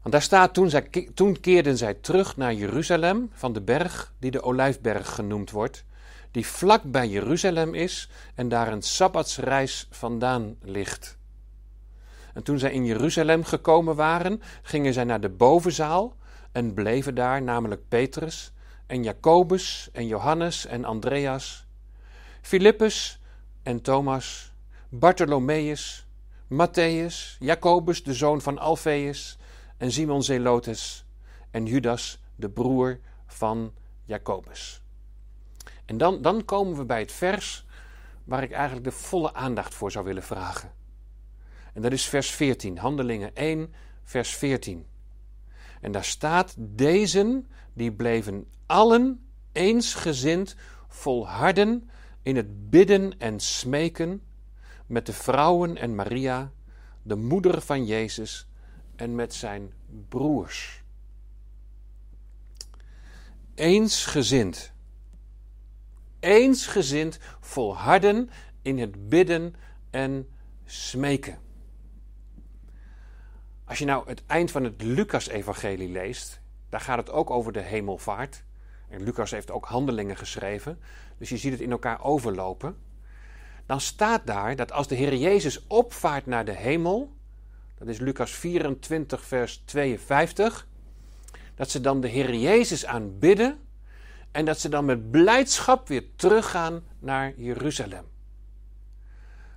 Want 0.00 0.16
daar 0.16 0.22
staat, 0.22 0.54
toen, 0.54 0.70
zij, 0.70 0.88
toen 1.14 1.40
keerden 1.40 1.76
zij 1.76 1.94
terug 1.94 2.36
naar 2.36 2.54
Jeruzalem 2.54 3.30
van 3.32 3.52
de 3.52 3.60
berg 3.60 4.14
die 4.18 4.30
de 4.30 4.42
Olijfberg 4.42 5.14
genoemd 5.14 5.50
wordt, 5.50 5.84
die 6.30 6.46
vlak 6.46 6.82
bij 6.82 7.08
Jeruzalem 7.08 7.74
is 7.74 8.10
en 8.34 8.48
daar 8.48 8.72
een 8.72 8.82
sabbatsreis 8.82 9.88
vandaan 9.90 10.56
ligt. 10.62 11.18
En 12.34 12.42
toen 12.42 12.58
zij 12.58 12.72
in 12.72 12.84
Jeruzalem 12.84 13.44
gekomen 13.44 13.96
waren, 13.96 14.42
gingen 14.62 14.92
zij 14.92 15.04
naar 15.04 15.20
de 15.20 15.28
bovenzaal 15.28 16.16
en 16.52 16.74
bleven 16.74 17.14
daar, 17.14 17.42
namelijk 17.42 17.88
Petrus 17.88 18.53
en 18.86 19.02
Jacobus 19.02 19.88
en 19.92 20.06
Johannes 20.06 20.66
en 20.66 20.84
Andreas, 20.84 21.66
Filippus 22.40 23.20
en 23.62 23.80
Thomas, 23.80 24.52
Bartholomeus, 24.88 26.06
Matthäus, 26.48 27.36
Jacobus 27.38 28.02
de 28.02 28.14
zoon 28.14 28.40
van 28.40 28.58
Alfeus 28.58 29.38
en 29.76 29.92
Simon 29.92 30.22
Zelotes 30.22 31.04
en 31.50 31.66
Judas 31.66 32.18
de 32.36 32.50
broer 32.50 32.98
van 33.26 33.72
Jacobus. 34.04 34.82
En 35.84 35.98
dan, 35.98 36.22
dan 36.22 36.44
komen 36.44 36.76
we 36.76 36.84
bij 36.84 37.00
het 37.00 37.12
vers 37.12 37.64
waar 38.24 38.42
ik 38.42 38.52
eigenlijk 38.52 38.84
de 38.84 38.92
volle 38.92 39.34
aandacht 39.34 39.74
voor 39.74 39.90
zou 39.90 40.04
willen 40.04 40.22
vragen. 40.22 40.72
En 41.72 41.82
dat 41.82 41.92
is 41.92 42.06
vers 42.06 42.30
14, 42.30 42.78
Handelingen 42.78 43.34
1, 43.36 43.74
vers 44.04 44.36
14. 44.36 44.86
En 45.80 45.92
daar 45.92 46.04
staat: 46.04 46.54
Deze 46.58 47.42
die 47.72 47.92
bleven 47.92 48.46
allen 48.66 49.26
eensgezind 49.52 50.56
volharden 50.88 51.90
in 52.22 52.36
het 52.36 52.70
bidden 52.70 53.18
en 53.18 53.40
smeken 53.40 54.22
met 54.86 55.06
de 55.06 55.12
vrouwen 55.12 55.76
en 55.76 55.94
Maria, 55.94 56.52
de 57.02 57.16
moeder 57.16 57.60
van 57.60 57.84
Jezus, 57.84 58.46
en 58.96 59.14
met 59.14 59.34
zijn 59.34 59.72
broers. 60.08 60.82
eensgezind. 63.54 64.72
Eensgezind 66.20 67.18
volharden 67.40 68.30
in 68.62 68.78
het 68.78 69.08
bidden 69.08 69.54
en 69.90 70.28
smeken. 70.64 71.38
Als 73.64 73.78
je 73.78 73.84
nou 73.84 74.08
het 74.08 74.22
eind 74.26 74.50
van 74.50 74.64
het 74.64 74.82
Lucas-evangelie 74.82 75.88
leest, 75.88 76.40
daar 76.68 76.80
gaat 76.80 76.98
het 76.98 77.10
ook 77.10 77.30
over 77.30 77.52
de 77.52 77.60
hemelvaart. 77.60 78.44
En 78.94 79.02
Lucas 79.02 79.30
heeft 79.30 79.50
ook 79.50 79.64
handelingen 79.64 80.16
geschreven, 80.16 80.78
dus 81.18 81.28
je 81.28 81.36
ziet 81.36 81.52
het 81.52 81.60
in 81.60 81.70
elkaar 81.70 82.04
overlopen. 82.04 82.76
Dan 83.66 83.80
staat 83.80 84.26
daar 84.26 84.56
dat 84.56 84.72
als 84.72 84.88
de 84.88 84.94
Heer 84.94 85.16
Jezus 85.16 85.66
opvaart 85.66 86.26
naar 86.26 86.44
de 86.44 86.56
hemel, 86.56 87.12
dat 87.78 87.88
is 87.88 87.98
Lucas 87.98 88.30
24, 88.30 89.24
vers 89.24 89.62
52, 89.64 90.66
dat 91.54 91.70
ze 91.70 91.80
dan 91.80 92.00
de 92.00 92.08
Heer 92.08 92.34
Jezus 92.34 92.86
aanbidden 92.86 93.58
en 94.30 94.44
dat 94.44 94.58
ze 94.58 94.68
dan 94.68 94.84
met 94.84 95.10
blijdschap 95.10 95.88
weer 95.88 96.04
teruggaan 96.16 96.82
naar 96.98 97.32
Jeruzalem. 97.36 98.04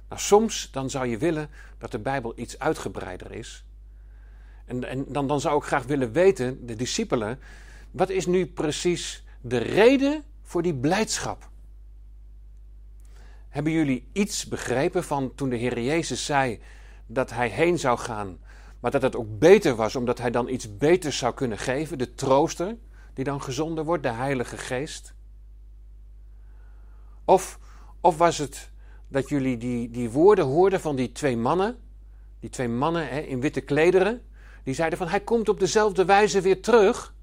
Nou, 0.10 0.22
soms 0.22 0.72
dan 0.72 0.89
zou 0.89 1.08
je 1.08 1.17
willen 1.17 1.50
dat 1.77 1.91
de 1.91 2.00
Bijbel 2.00 2.34
iets 2.36 2.60
uitgebreider 2.60 3.32
is. 3.32 3.65
En, 4.65 4.84
en 4.84 5.06
dan, 5.08 5.27
dan 5.27 5.39
zou 5.39 5.58
ik 5.58 5.63
graag 5.63 5.86
willen 5.86 6.12
weten, 6.12 6.65
de 6.65 6.75
discipelen, 6.75 7.39
wat 7.91 8.10
is 8.10 8.25
nu 8.25 8.46
precies 8.46 9.25
de 9.41 9.58
reden 9.58 10.24
voor 10.41 10.62
die 10.62 10.75
blijdschap? 10.75 11.50
Hebben 13.50 13.72
jullie 13.72 14.08
iets 14.12 14.46
begrepen 14.46 15.03
van 15.03 15.36
toen 15.36 15.50
de 15.50 15.56
Heer 15.56 15.82
Jezus 15.82 16.25
zei 16.25 16.62
dat 17.06 17.29
hij 17.29 17.50
heen 17.50 17.79
zou 17.79 17.98
gaan, 17.98 18.38
maar 18.79 18.91
dat 18.91 19.01
het 19.01 19.15
ook 19.15 19.39
beter 19.39 19.75
was 19.75 19.96
omdat 19.96 20.17
hij 20.17 20.32
dan 20.32 20.50
iets 20.50 20.77
beters 20.77 21.17
zou 21.17 21.34
kunnen 21.34 21.58
geven, 21.58 21.98
de 21.98 22.13
trooster 22.13 22.75
die 23.13 23.24
dan 23.24 23.41
gezonden 23.41 23.86
wordt, 23.86 24.03
de 24.03 24.10
Heilige 24.10 24.58
Geest? 24.58 25.13
Of, 27.25 27.60
of 28.01 28.17
was 28.17 28.38
het 28.38 28.72
dat 29.08 29.29
jullie 29.29 29.58
die, 29.58 29.89
die 29.89 30.10
woorden 30.10 30.46
hoorden 30.46 30.82
van 30.82 30.96
die 30.96 31.12
twee 31.12 31.38
mannen, 31.38 31.77
die 32.39 32.50
twee 32.50 32.67
mannen 32.67 33.08
hè, 33.08 33.20
in 33.20 33.41
witte 33.41 33.62
klederen, 33.62 34.22
die 34.63 34.74
zeiden 34.74 34.98
van 34.98 35.08
hij 35.08 35.20
komt 35.20 35.50
op 35.50 35.60
dezelfde 35.60 36.06
wijze 36.06 36.41
weer 36.41 36.62
terug. 36.62 37.15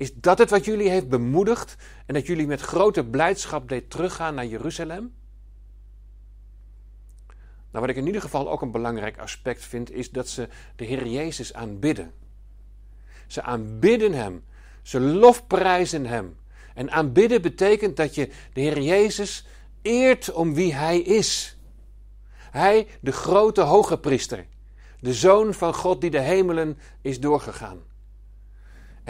Is 0.00 0.14
dat 0.14 0.38
het 0.38 0.50
wat 0.50 0.64
jullie 0.64 0.88
heeft 0.88 1.08
bemoedigd 1.08 1.76
en 2.06 2.14
dat 2.14 2.26
jullie 2.26 2.46
met 2.46 2.60
grote 2.60 3.04
blijdschap 3.04 3.68
deed 3.68 3.90
teruggaan 3.90 4.34
naar 4.34 4.46
Jeruzalem? 4.46 5.14
Nou, 7.70 7.84
wat 7.84 7.88
ik 7.88 7.96
in 7.96 8.06
ieder 8.06 8.20
geval 8.20 8.50
ook 8.50 8.62
een 8.62 8.70
belangrijk 8.70 9.18
aspect 9.18 9.64
vind, 9.64 9.90
is 9.90 10.10
dat 10.10 10.28
ze 10.28 10.48
de 10.76 10.84
Heer 10.84 11.06
Jezus 11.06 11.54
aanbidden. 11.54 12.12
Ze 13.26 13.42
aanbidden 13.42 14.12
Hem. 14.12 14.44
Ze 14.82 15.00
lofprijzen 15.00 16.06
Hem. 16.06 16.36
En 16.74 16.90
aanbidden 16.90 17.42
betekent 17.42 17.96
dat 17.96 18.14
je 18.14 18.28
de 18.52 18.60
Heer 18.60 18.80
Jezus 18.80 19.46
eert 19.82 20.32
om 20.32 20.54
wie 20.54 20.74
Hij 20.74 21.00
is. 21.00 21.58
Hij, 22.50 22.86
de 23.00 23.12
grote 23.12 23.60
hoge 23.60 23.98
priester, 23.98 24.46
de 25.00 25.14
Zoon 25.14 25.54
van 25.54 25.74
God 25.74 26.00
die 26.00 26.10
de 26.10 26.20
hemelen 26.20 26.78
is 27.00 27.20
doorgegaan. 27.20 27.88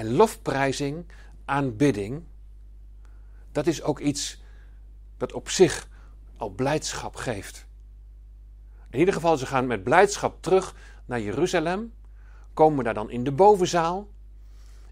En 0.00 0.12
lofprijzing, 0.12 1.06
aanbidding, 1.44 2.22
dat 3.52 3.66
is 3.66 3.82
ook 3.82 3.98
iets 3.98 4.42
dat 5.16 5.32
op 5.32 5.48
zich 5.48 5.88
al 6.36 6.50
blijdschap 6.50 7.16
geeft. 7.16 7.66
In 8.90 8.98
ieder 8.98 9.14
geval, 9.14 9.36
ze 9.36 9.46
gaan 9.46 9.66
met 9.66 9.84
blijdschap 9.84 10.42
terug 10.42 10.74
naar 11.04 11.20
Jeruzalem, 11.20 11.92
komen 12.54 12.84
daar 12.84 12.94
dan 12.94 13.10
in 13.10 13.24
de 13.24 13.32
bovenzaal. 13.32 14.08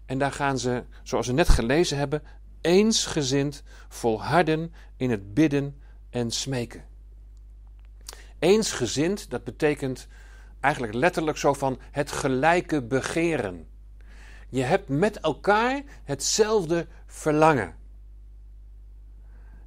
En 0.05 0.17
daar 0.17 0.31
gaan 0.31 0.59
ze, 0.59 0.83
zoals 1.03 1.27
we 1.27 1.33
net 1.33 1.49
gelezen 1.49 1.97
hebben, 1.97 2.23
eensgezind 2.61 3.63
volharden 3.87 4.73
in 4.95 5.09
het 5.09 5.33
bidden 5.33 5.81
en 6.09 6.31
smeken. 6.31 6.85
Eensgezind, 8.39 9.29
dat 9.29 9.43
betekent 9.43 10.07
eigenlijk 10.59 10.93
letterlijk 10.93 11.37
zo 11.37 11.53
van 11.53 11.79
het 11.91 12.11
gelijke 12.11 12.83
begeren. 12.83 13.68
Je 14.49 14.63
hebt 14.63 14.89
met 14.89 15.19
elkaar 15.19 15.81
hetzelfde 16.03 16.87
verlangen. 17.05 17.75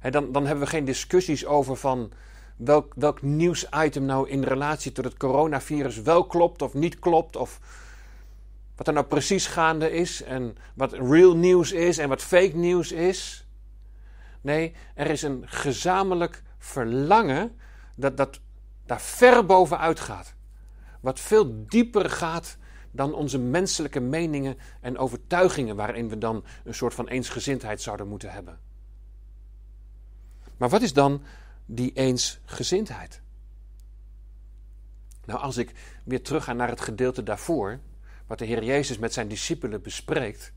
dan, 0.09 0.31
dan 0.31 0.45
hebben 0.45 0.63
we 0.63 0.69
geen 0.69 0.85
discussies 0.85 1.45
over 1.45 1.75
van 1.75 2.11
welk, 2.55 2.93
welk 2.95 3.21
nieuwsitem 3.21 4.05
nou 4.05 4.29
in 4.29 4.43
relatie 4.43 4.91
tot 4.91 5.03
het 5.05 5.17
coronavirus 5.17 6.01
wel 6.01 6.25
klopt 6.25 6.61
of 6.61 6.73
niet 6.73 6.99
klopt. 6.99 7.35
Of 7.35 7.59
wat 8.75 8.87
er 8.87 8.93
nou 8.93 9.05
precies 9.05 9.47
gaande 9.47 9.91
is 9.91 10.23
en 10.23 10.55
wat 10.73 10.93
real 10.93 11.35
nieuws 11.35 11.71
is 11.71 11.97
en 11.97 12.09
wat 12.09 12.21
fake 12.21 12.55
nieuws 12.55 12.91
is. 12.91 13.47
Nee, 14.41 14.73
er 14.95 15.09
is 15.09 15.21
een 15.21 15.43
gezamenlijk 15.45 16.43
verlangen 16.57 17.55
dat, 17.95 18.17
dat 18.17 18.39
daar 18.85 19.01
ver 19.01 19.45
bovenuit 19.45 19.99
gaat. 19.99 20.33
Wat 20.99 21.19
veel 21.19 21.65
dieper 21.67 22.09
gaat 22.09 22.57
dan 22.95 23.13
onze 23.13 23.37
menselijke 23.37 23.99
meningen 23.99 24.57
en 24.81 24.97
overtuigingen, 24.97 25.75
waarin 25.75 26.09
we 26.09 26.17
dan 26.17 26.43
een 26.63 26.73
soort 26.73 26.93
van 26.93 27.07
eensgezindheid 27.07 27.81
zouden 27.81 28.07
moeten 28.07 28.31
hebben. 28.31 28.59
Maar 30.57 30.69
wat 30.69 30.81
is 30.81 30.93
dan 30.93 31.23
die 31.65 31.91
eensgezindheid? 31.93 33.21
Nou, 35.25 35.39
als 35.39 35.57
ik 35.57 35.73
weer 36.03 36.21
terug 36.21 36.43
ga 36.43 36.53
naar 36.53 36.69
het 36.69 36.81
gedeelte 36.81 37.23
daarvoor, 37.23 37.79
wat 38.27 38.39
de 38.39 38.45
Heer 38.45 38.63
Jezus 38.63 38.97
met 38.97 39.13
zijn 39.13 39.27
discipelen 39.27 39.81
bespreekt, 39.81 40.53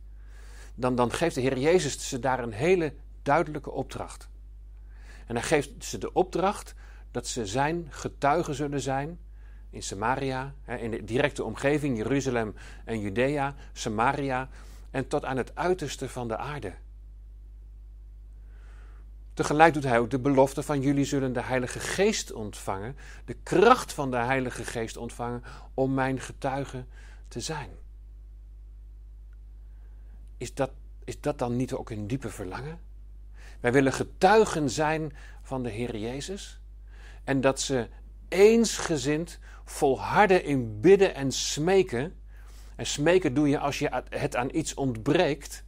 dan, 0.74 0.94
dan 0.94 1.12
geeft 1.12 1.34
de 1.34 1.40
Heer 1.40 1.58
Jezus 1.58 2.08
ze 2.08 2.18
daar 2.18 2.38
een 2.38 2.52
hele 2.52 2.94
duidelijke 3.22 3.70
opdracht. 3.70 4.28
En 5.26 5.34
hij 5.34 5.44
geeft 5.44 5.84
ze 5.84 5.98
de 5.98 6.12
opdracht 6.12 6.74
dat 7.10 7.26
ze 7.26 7.46
zijn 7.46 7.86
getuigen 7.90 8.54
zullen 8.54 8.80
zijn 8.80 9.18
in 9.76 9.82
Samaria, 9.82 10.54
in 10.78 10.90
de 10.90 11.04
directe 11.04 11.44
omgeving, 11.44 11.96
Jeruzalem 11.96 12.54
en 12.84 13.00
Judea, 13.00 13.54
Samaria 13.72 14.48
en 14.90 15.08
tot 15.08 15.24
aan 15.24 15.36
het 15.36 15.54
uiterste 15.54 16.08
van 16.08 16.28
de 16.28 16.36
aarde. 16.36 16.74
Tegelijk 19.34 19.74
doet 19.74 19.84
hij 19.84 19.98
ook 19.98 20.10
de 20.10 20.18
belofte 20.18 20.62
van 20.62 20.80
jullie 20.80 21.04
zullen 21.04 21.32
de 21.32 21.42
Heilige 21.42 21.80
Geest 21.80 22.32
ontvangen, 22.32 22.96
de 23.24 23.36
kracht 23.42 23.92
van 23.92 24.10
de 24.10 24.16
Heilige 24.16 24.64
Geest 24.64 24.96
ontvangen 24.96 25.42
om 25.74 25.94
mijn 25.94 26.20
getuige 26.20 26.84
te 27.28 27.40
zijn. 27.40 27.70
Is 30.36 30.54
dat, 30.54 30.70
is 31.04 31.20
dat 31.20 31.38
dan 31.38 31.56
niet 31.56 31.72
ook 31.72 31.90
een 31.90 32.06
diepe 32.06 32.30
verlangen? 32.30 32.80
Wij 33.60 33.72
willen 33.72 33.92
getuigen 33.92 34.70
zijn 34.70 35.12
van 35.42 35.62
de 35.62 35.70
Heer 35.70 35.96
Jezus 35.96 36.60
en 37.24 37.40
dat 37.40 37.60
ze 37.60 37.88
eensgezind 38.28 39.38
volharden 39.64 40.44
in 40.44 40.80
bidden 40.80 41.14
en 41.14 41.32
smeken. 41.32 42.14
En 42.76 42.86
smeken 42.86 43.34
doe 43.34 43.48
je 43.48 43.58
als 43.58 43.78
je 43.78 44.02
het 44.10 44.36
aan 44.36 44.48
iets 44.52 44.74
ontbreekt. 44.74 45.64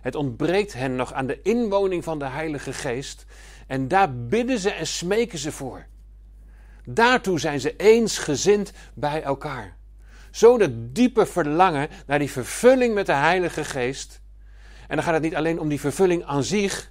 Het 0.00 0.14
ontbreekt 0.14 0.72
hen 0.72 0.96
nog 0.96 1.12
aan 1.12 1.26
de 1.26 1.42
inwoning 1.42 2.04
van 2.04 2.18
de 2.18 2.24
Heilige 2.24 2.72
Geest. 2.72 3.24
En 3.66 3.88
daar 3.88 4.16
bidden 4.16 4.58
ze 4.58 4.70
en 4.70 4.86
smeken 4.86 5.38
ze 5.38 5.52
voor. 5.52 5.86
Daartoe 6.84 7.40
zijn 7.40 7.60
ze 7.60 7.76
eensgezind 7.76 8.72
bij 8.94 9.22
elkaar. 9.22 9.76
Zo 10.30 10.58
dat 10.58 10.94
diepe 10.94 11.26
verlangen 11.26 11.88
naar 12.06 12.18
die 12.18 12.30
vervulling 12.30 12.94
met 12.94 13.06
de 13.06 13.12
Heilige 13.12 13.64
Geest. 13.64 14.20
En 14.88 14.96
dan 14.96 15.04
gaat 15.04 15.14
het 15.14 15.22
niet 15.22 15.34
alleen 15.34 15.60
om 15.60 15.68
die 15.68 15.80
vervulling 15.80 16.24
aan 16.24 16.44
zich. 16.44 16.90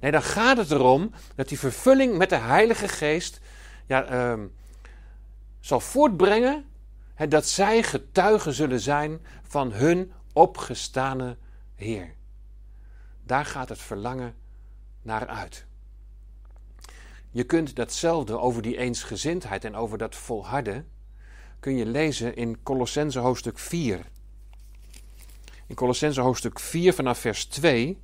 Nee, 0.00 0.10
dan 0.10 0.22
gaat 0.22 0.56
het 0.56 0.70
erom 0.70 1.10
dat 1.34 1.48
die 1.48 1.58
vervulling 1.58 2.16
met 2.16 2.28
de 2.28 2.36
Heilige 2.36 2.88
Geest 2.88 3.40
ja, 3.90 4.34
uh, 4.34 4.44
zal 5.60 5.80
voortbrengen 5.80 6.64
dat 7.28 7.46
zij 7.46 7.82
getuigen 7.82 8.52
zullen 8.52 8.80
zijn 8.80 9.20
van 9.42 9.72
hun 9.72 10.12
opgestane 10.32 11.36
Heer. 11.74 12.14
Daar 13.24 13.44
gaat 13.44 13.68
het 13.68 13.78
verlangen 13.78 14.34
naar 15.02 15.26
uit. 15.26 15.66
Je 17.30 17.44
kunt 17.44 17.76
datzelfde 17.76 18.38
over 18.38 18.62
die 18.62 18.76
eensgezindheid 18.76 19.64
en 19.64 19.74
over 19.74 19.98
dat 19.98 20.14
volharden 20.14 20.88
kun 21.60 21.76
je 21.76 21.86
lezen 21.86 22.36
in 22.36 22.62
Colossense 22.62 23.18
hoofdstuk 23.18 23.58
4. 23.58 24.06
In 25.66 25.74
Colossense 25.74 26.20
hoofdstuk 26.20 26.58
4 26.58 26.94
vanaf 26.94 27.18
vers 27.18 27.44
2, 27.44 28.00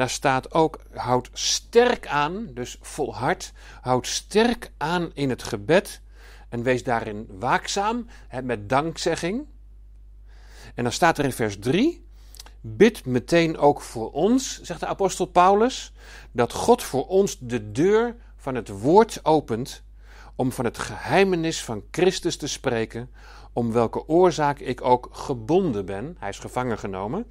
daar 0.00 0.10
staat 0.10 0.52
ook: 0.54 0.80
houd 0.94 1.30
sterk 1.32 2.06
aan, 2.06 2.50
dus 2.54 2.78
volhard, 2.80 3.52
houd 3.80 4.06
sterk 4.06 4.72
aan 4.76 5.10
in 5.14 5.30
het 5.30 5.42
gebed 5.42 6.00
en 6.48 6.62
wees 6.62 6.84
daarin 6.84 7.26
waakzaam 7.38 8.06
met 8.42 8.68
dankzegging. 8.68 9.46
En 10.74 10.82
dan 10.82 10.92
staat 10.92 11.18
er 11.18 11.24
in 11.24 11.32
vers 11.32 11.58
3: 11.58 12.04
Bid 12.60 13.04
meteen 13.06 13.58
ook 13.58 13.80
voor 13.80 14.12
ons, 14.12 14.60
zegt 14.62 14.80
de 14.80 14.86
apostel 14.86 15.26
Paulus, 15.26 15.92
dat 16.32 16.52
God 16.52 16.82
voor 16.82 17.06
ons 17.06 17.38
de 17.38 17.72
deur 17.72 18.16
van 18.36 18.54
het 18.54 18.68
woord 18.68 19.24
opent 19.24 19.82
om 20.34 20.52
van 20.52 20.64
het 20.64 20.78
geheimenis 20.78 21.64
van 21.64 21.82
Christus 21.90 22.36
te 22.36 22.46
spreken, 22.46 23.10
om 23.52 23.72
welke 23.72 24.08
oorzaak 24.08 24.58
ik 24.58 24.82
ook 24.82 25.08
gebonden 25.12 25.86
ben, 25.86 26.16
hij 26.18 26.28
is 26.28 26.38
gevangen 26.38 26.78
genomen, 26.78 27.26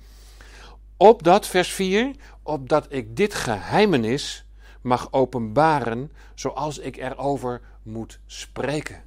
Opdat, 1.02 1.48
vers 1.48 1.70
4, 1.72 2.16
opdat 2.44 2.86
ik 2.90 3.16
dit 3.16 3.34
geheimenis 3.34 4.46
mag 4.82 5.12
openbaren 5.12 6.12
zoals 6.36 6.78
ik 6.78 6.98
erover 6.98 7.62
moet 7.84 8.20
spreken. 8.26 9.04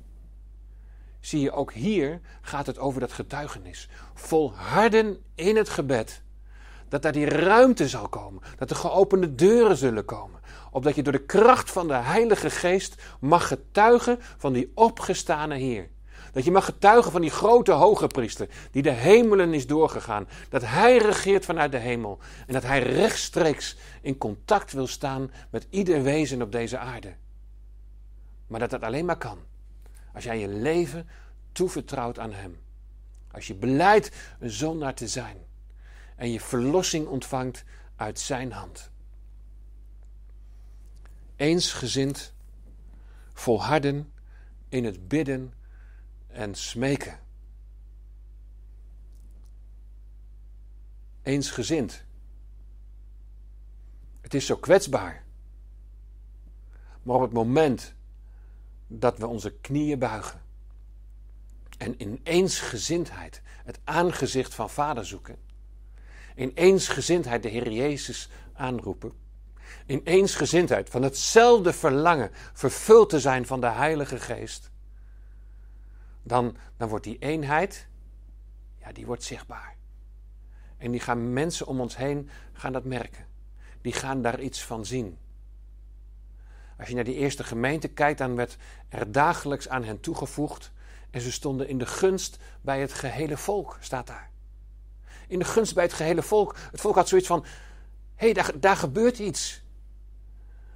Zie 1.20 1.40
je, 1.40 1.52
ook 1.52 1.72
hier 1.72 2.20
gaat 2.40 2.66
het 2.66 2.78
over 2.78 3.00
dat 3.00 3.12
getuigenis. 3.12 3.88
Volharden 4.14 5.22
in 5.34 5.56
het 5.56 5.68
gebed. 5.68 6.22
Dat 6.88 7.02
daar 7.02 7.12
die 7.12 7.28
ruimte 7.28 7.88
zal 7.88 8.08
komen. 8.08 8.42
Dat 8.58 8.70
er 8.70 8.76
geopende 8.76 9.34
deuren 9.34 9.76
zullen 9.76 10.04
komen. 10.04 10.40
Opdat 10.70 10.94
je 10.94 11.02
door 11.02 11.12
de 11.12 11.24
kracht 11.24 11.70
van 11.70 11.88
de 11.88 11.94
Heilige 11.94 12.50
Geest 12.50 13.02
mag 13.20 13.48
getuigen 13.48 14.18
van 14.36 14.52
die 14.52 14.72
opgestane 14.74 15.56
Heer. 15.56 15.88
Dat 16.32 16.44
je 16.44 16.50
mag 16.50 16.64
getuigen 16.64 17.12
van 17.12 17.20
die 17.20 17.30
grote 17.30 17.72
hoge 17.72 18.06
priester 18.06 18.48
die 18.70 18.82
de 18.82 18.90
hemelen 18.90 19.54
is 19.54 19.66
doorgegaan. 19.66 20.28
Dat 20.48 20.62
hij 20.64 20.96
regeert 20.96 21.44
vanuit 21.44 21.72
de 21.72 21.78
hemel. 21.78 22.18
En 22.46 22.52
dat 22.52 22.62
hij 22.62 22.82
rechtstreeks 22.82 23.76
in 24.00 24.18
contact 24.18 24.72
wil 24.72 24.86
staan 24.86 25.30
met 25.50 25.66
ieder 25.70 26.02
wezen 26.02 26.42
op 26.42 26.52
deze 26.52 26.78
aarde. 26.78 27.14
Maar 28.46 28.60
dat 28.60 28.70
dat 28.70 28.82
alleen 28.82 29.04
maar 29.04 29.18
kan 29.18 29.38
als 30.12 30.24
jij 30.24 30.38
je 30.38 30.48
leven 30.48 31.08
toevertrouwt 31.52 32.18
aan 32.18 32.32
hem. 32.32 32.58
Als 33.30 33.46
je 33.46 33.54
beleidt 33.54 34.10
een 34.38 34.50
zondaar 34.50 34.94
te 34.94 35.08
zijn. 35.08 35.36
En 36.16 36.30
je 36.30 36.40
verlossing 36.40 37.06
ontvangt 37.06 37.64
uit 37.96 38.18
zijn 38.18 38.52
hand. 38.52 38.90
Eensgezind 41.36 42.32
volharden 43.32 44.12
in 44.68 44.84
het 44.84 45.08
bidden 45.08 45.52
en 46.32 46.54
smeken. 46.54 47.18
Eensgezind. 51.22 52.04
Het 54.20 54.34
is 54.34 54.46
zo 54.46 54.56
kwetsbaar. 54.56 55.24
Maar 57.02 57.16
op 57.16 57.22
het 57.22 57.32
moment 57.32 57.94
dat 58.86 59.18
we 59.18 59.26
onze 59.26 59.52
knieën 59.52 59.98
buigen 59.98 60.40
en 61.78 61.98
in 61.98 62.20
eensgezindheid 62.22 63.42
het 63.64 63.78
aangezicht 63.84 64.54
van 64.54 64.70
Vader 64.70 65.06
zoeken, 65.06 65.36
in 66.34 66.52
eensgezindheid 66.54 67.42
de 67.42 67.48
Heer 67.48 67.70
Jezus 67.70 68.28
aanroepen, 68.52 69.12
in 69.86 70.00
eensgezindheid 70.04 70.90
van 70.90 71.02
hetzelfde 71.02 71.72
verlangen 71.72 72.30
vervuld 72.52 73.08
te 73.08 73.20
zijn 73.20 73.46
van 73.46 73.60
de 73.60 73.70
Heilige 73.70 74.18
Geest, 74.18 74.70
dan, 76.22 76.56
dan 76.76 76.88
wordt 76.88 77.04
die 77.04 77.18
eenheid, 77.18 77.88
ja, 78.78 78.92
die 78.92 79.06
wordt 79.06 79.22
zichtbaar. 79.22 79.76
En 80.76 80.90
die 80.90 81.00
gaan 81.00 81.32
mensen 81.32 81.66
om 81.66 81.80
ons 81.80 81.96
heen 81.96 82.30
gaan 82.52 82.72
dat 82.72 82.84
merken. 82.84 83.26
Die 83.80 83.92
gaan 83.92 84.22
daar 84.22 84.40
iets 84.40 84.64
van 84.64 84.86
zien. 84.86 85.18
Als 86.78 86.88
je 86.88 86.94
naar 86.94 87.04
die 87.04 87.14
eerste 87.14 87.44
gemeente 87.44 87.88
kijkt, 87.88 88.18
dan 88.18 88.36
werd 88.36 88.56
er 88.88 89.12
dagelijks 89.12 89.68
aan 89.68 89.84
hen 89.84 90.00
toegevoegd. 90.00 90.72
En 91.10 91.20
ze 91.20 91.32
stonden 91.32 91.68
in 91.68 91.78
de 91.78 91.86
gunst 91.86 92.38
bij 92.60 92.80
het 92.80 92.92
gehele 92.92 93.36
volk, 93.36 93.76
staat 93.80 94.06
daar. 94.06 94.30
In 95.26 95.38
de 95.38 95.44
gunst 95.44 95.74
bij 95.74 95.84
het 95.84 95.92
gehele 95.92 96.22
volk. 96.22 96.56
Het 96.70 96.80
volk 96.80 96.94
had 96.94 97.08
zoiets 97.08 97.26
van: 97.26 97.44
hé, 98.14 98.24
hey, 98.24 98.32
daar, 98.32 98.60
daar 98.60 98.76
gebeurt 98.76 99.18
iets. 99.18 99.62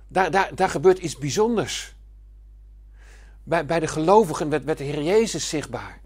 Daar, 0.09 0.31
daar, 0.31 0.55
daar 0.55 0.71
gebeurt 0.71 0.99
iets 0.99 1.19
bijzonders. 1.19 1.96
Bij, 3.49 3.67
bij 3.67 3.81
de 3.81 3.87
gelovigen 3.87 4.49
werd, 4.49 4.79
de 4.79 4.85
Heer 4.85 5.03
Jezus 5.03 5.49
zichtbaar. 5.49 6.01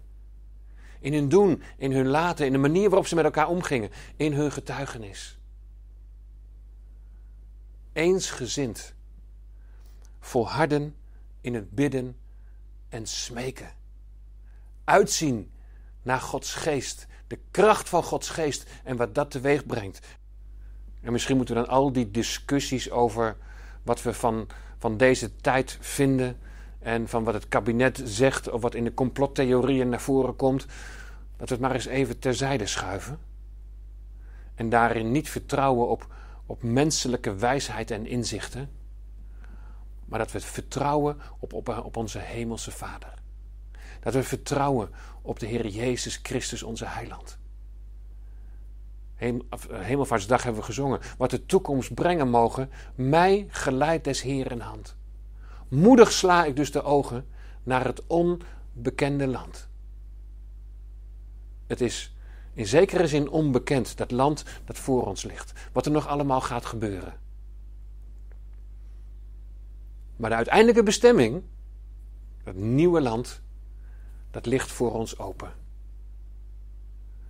In 0.99 1.13
hun 1.13 1.29
doen, 1.29 1.63
in 1.77 1.91
hun 1.91 2.07
laten, 2.07 2.45
in 2.45 2.51
de 2.51 2.57
manier 2.57 2.89
waarop 2.89 3.07
ze 3.07 3.15
met 3.15 3.23
elkaar 3.23 3.47
omgingen, 3.47 3.91
in 4.15 4.33
hun 4.33 4.51
getuigenis. 4.51 5.39
Eensgezind, 7.93 8.93
volharden 10.19 10.95
in 11.41 11.53
het 11.53 11.71
bidden 11.71 12.17
en 12.89 13.07
smeken. 13.07 13.73
Uitzien 14.83 15.51
naar 16.01 16.21
Gods 16.21 16.53
geest, 16.53 17.07
de 17.27 17.39
kracht 17.51 17.89
van 17.89 18.03
Gods 18.03 18.29
geest 18.29 18.69
en 18.83 18.97
wat 18.97 19.15
dat 19.15 19.31
teweeg 19.31 19.65
brengt. 19.65 20.07
En 21.01 21.11
misschien 21.11 21.37
moeten 21.37 21.55
we 21.55 21.61
dan 21.61 21.69
al 21.69 21.91
die 21.91 22.11
discussies 22.11 22.91
over 22.91 23.37
wat 23.83 24.01
we 24.01 24.13
van, 24.13 24.47
van 24.77 24.97
deze 24.97 25.35
tijd 25.35 25.77
vinden 25.79 26.39
en 26.81 27.07
van 27.07 27.23
wat 27.23 27.33
het 27.33 27.47
kabinet 27.47 28.01
zegt 28.03 28.49
of 28.49 28.61
wat 28.61 28.75
in 28.75 28.83
de 28.83 28.93
complottheorieën 28.93 29.89
naar 29.89 30.01
voren 30.01 30.35
komt, 30.35 30.65
dat 31.37 31.49
we 31.49 31.53
het 31.55 31.63
maar 31.63 31.73
eens 31.73 31.85
even 31.85 32.19
terzijde 32.19 32.65
schuiven. 32.65 33.19
En 34.55 34.69
daarin 34.69 35.11
niet 35.11 35.29
vertrouwen 35.29 35.89
op, 35.89 36.07
op 36.45 36.63
menselijke 36.63 37.35
wijsheid 37.35 37.91
en 37.91 38.05
inzichten, 38.05 38.69
maar 40.05 40.19
dat 40.19 40.31
we 40.31 40.39
vertrouwen 40.39 41.17
op, 41.39 41.53
op, 41.53 41.69
op 41.83 41.97
onze 41.97 42.19
Hemelse 42.19 42.71
Vader. 42.71 43.13
Dat 43.99 44.13
we 44.13 44.23
vertrouwen 44.23 44.89
op 45.21 45.39
de 45.39 45.45
Heer 45.45 45.67
Jezus 45.67 46.19
Christus, 46.23 46.63
onze 46.63 46.85
Heiland. 46.85 47.39
Hemelvaartsdag 49.69 50.43
hebben 50.43 50.61
we 50.61 50.67
gezongen. 50.67 50.99
Wat 51.17 51.29
de 51.29 51.45
toekomst 51.45 51.93
brengen 51.93 52.29
mogen, 52.29 52.69
mij 52.95 53.45
geleid 53.49 54.03
des 54.03 54.21
Heeren 54.21 54.61
hand. 54.61 54.95
Moedig 55.71 56.11
sla 56.11 56.45
ik 56.45 56.55
dus 56.55 56.71
de 56.71 56.83
ogen 56.83 57.27
naar 57.63 57.85
het 57.85 58.07
onbekende 58.07 59.27
land. 59.27 59.67
Het 61.67 61.81
is 61.81 62.15
in 62.53 62.65
zekere 62.65 63.07
zin 63.07 63.29
onbekend, 63.29 63.97
dat 63.97 64.11
land 64.11 64.43
dat 64.65 64.77
voor 64.77 65.05
ons 65.05 65.23
ligt. 65.23 65.53
Wat 65.71 65.85
er 65.85 65.91
nog 65.91 66.07
allemaal 66.07 66.41
gaat 66.41 66.65
gebeuren. 66.65 67.13
Maar 70.15 70.29
de 70.29 70.35
uiteindelijke 70.35 70.83
bestemming, 70.83 71.43
dat 72.43 72.55
nieuwe 72.55 73.01
land, 73.01 73.41
dat 74.31 74.45
ligt 74.45 74.71
voor 74.71 74.93
ons 74.93 75.19
open. 75.19 75.53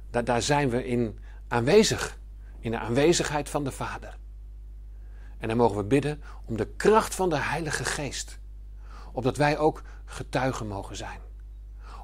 Daar, 0.09 0.23
daar 0.23 0.41
zijn 0.41 0.69
we 0.69 0.85
in 0.87 1.19
aanwezig, 1.47 2.17
in 2.59 2.71
de 2.71 2.79
aanwezigheid 2.79 3.49
van 3.49 3.63
de 3.63 3.71
Vader. 3.71 4.17
En 5.41 5.47
dan 5.47 5.57
mogen 5.57 5.77
we 5.77 5.83
bidden 5.83 6.21
om 6.45 6.57
de 6.57 6.67
kracht 6.67 7.15
van 7.15 7.29
de 7.29 7.37
Heilige 7.37 7.85
Geest. 7.85 8.39
Opdat 9.11 9.37
wij 9.37 9.57
ook 9.57 9.83
getuigen 10.05 10.67
mogen 10.67 10.95
zijn. 10.95 11.19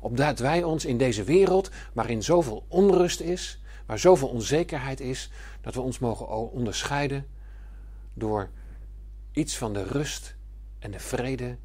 Opdat 0.02 0.40
wij 0.40 0.64
ons 0.64 0.86
in 0.86 0.98
deze 0.98 1.24
wereld, 1.24 1.70
waarin 1.94 2.24
zoveel 2.24 2.66
onrust 2.68 3.20
is, 3.20 3.62
waar 3.86 4.00
zoveel 4.00 4.28
onzekerheid 4.28 5.00
is, 5.00 5.32
dat 5.62 5.74
we 5.74 5.82
ons 5.82 6.00
mogen 6.00 6.52
onderscheiden 6.52 7.28
door 8.14 8.50
iets 9.32 9.58
van 9.58 9.74
de 9.74 9.84
rust 9.84 10.36
en 10.80 10.92
de 10.92 11.00
vrede 11.00 11.58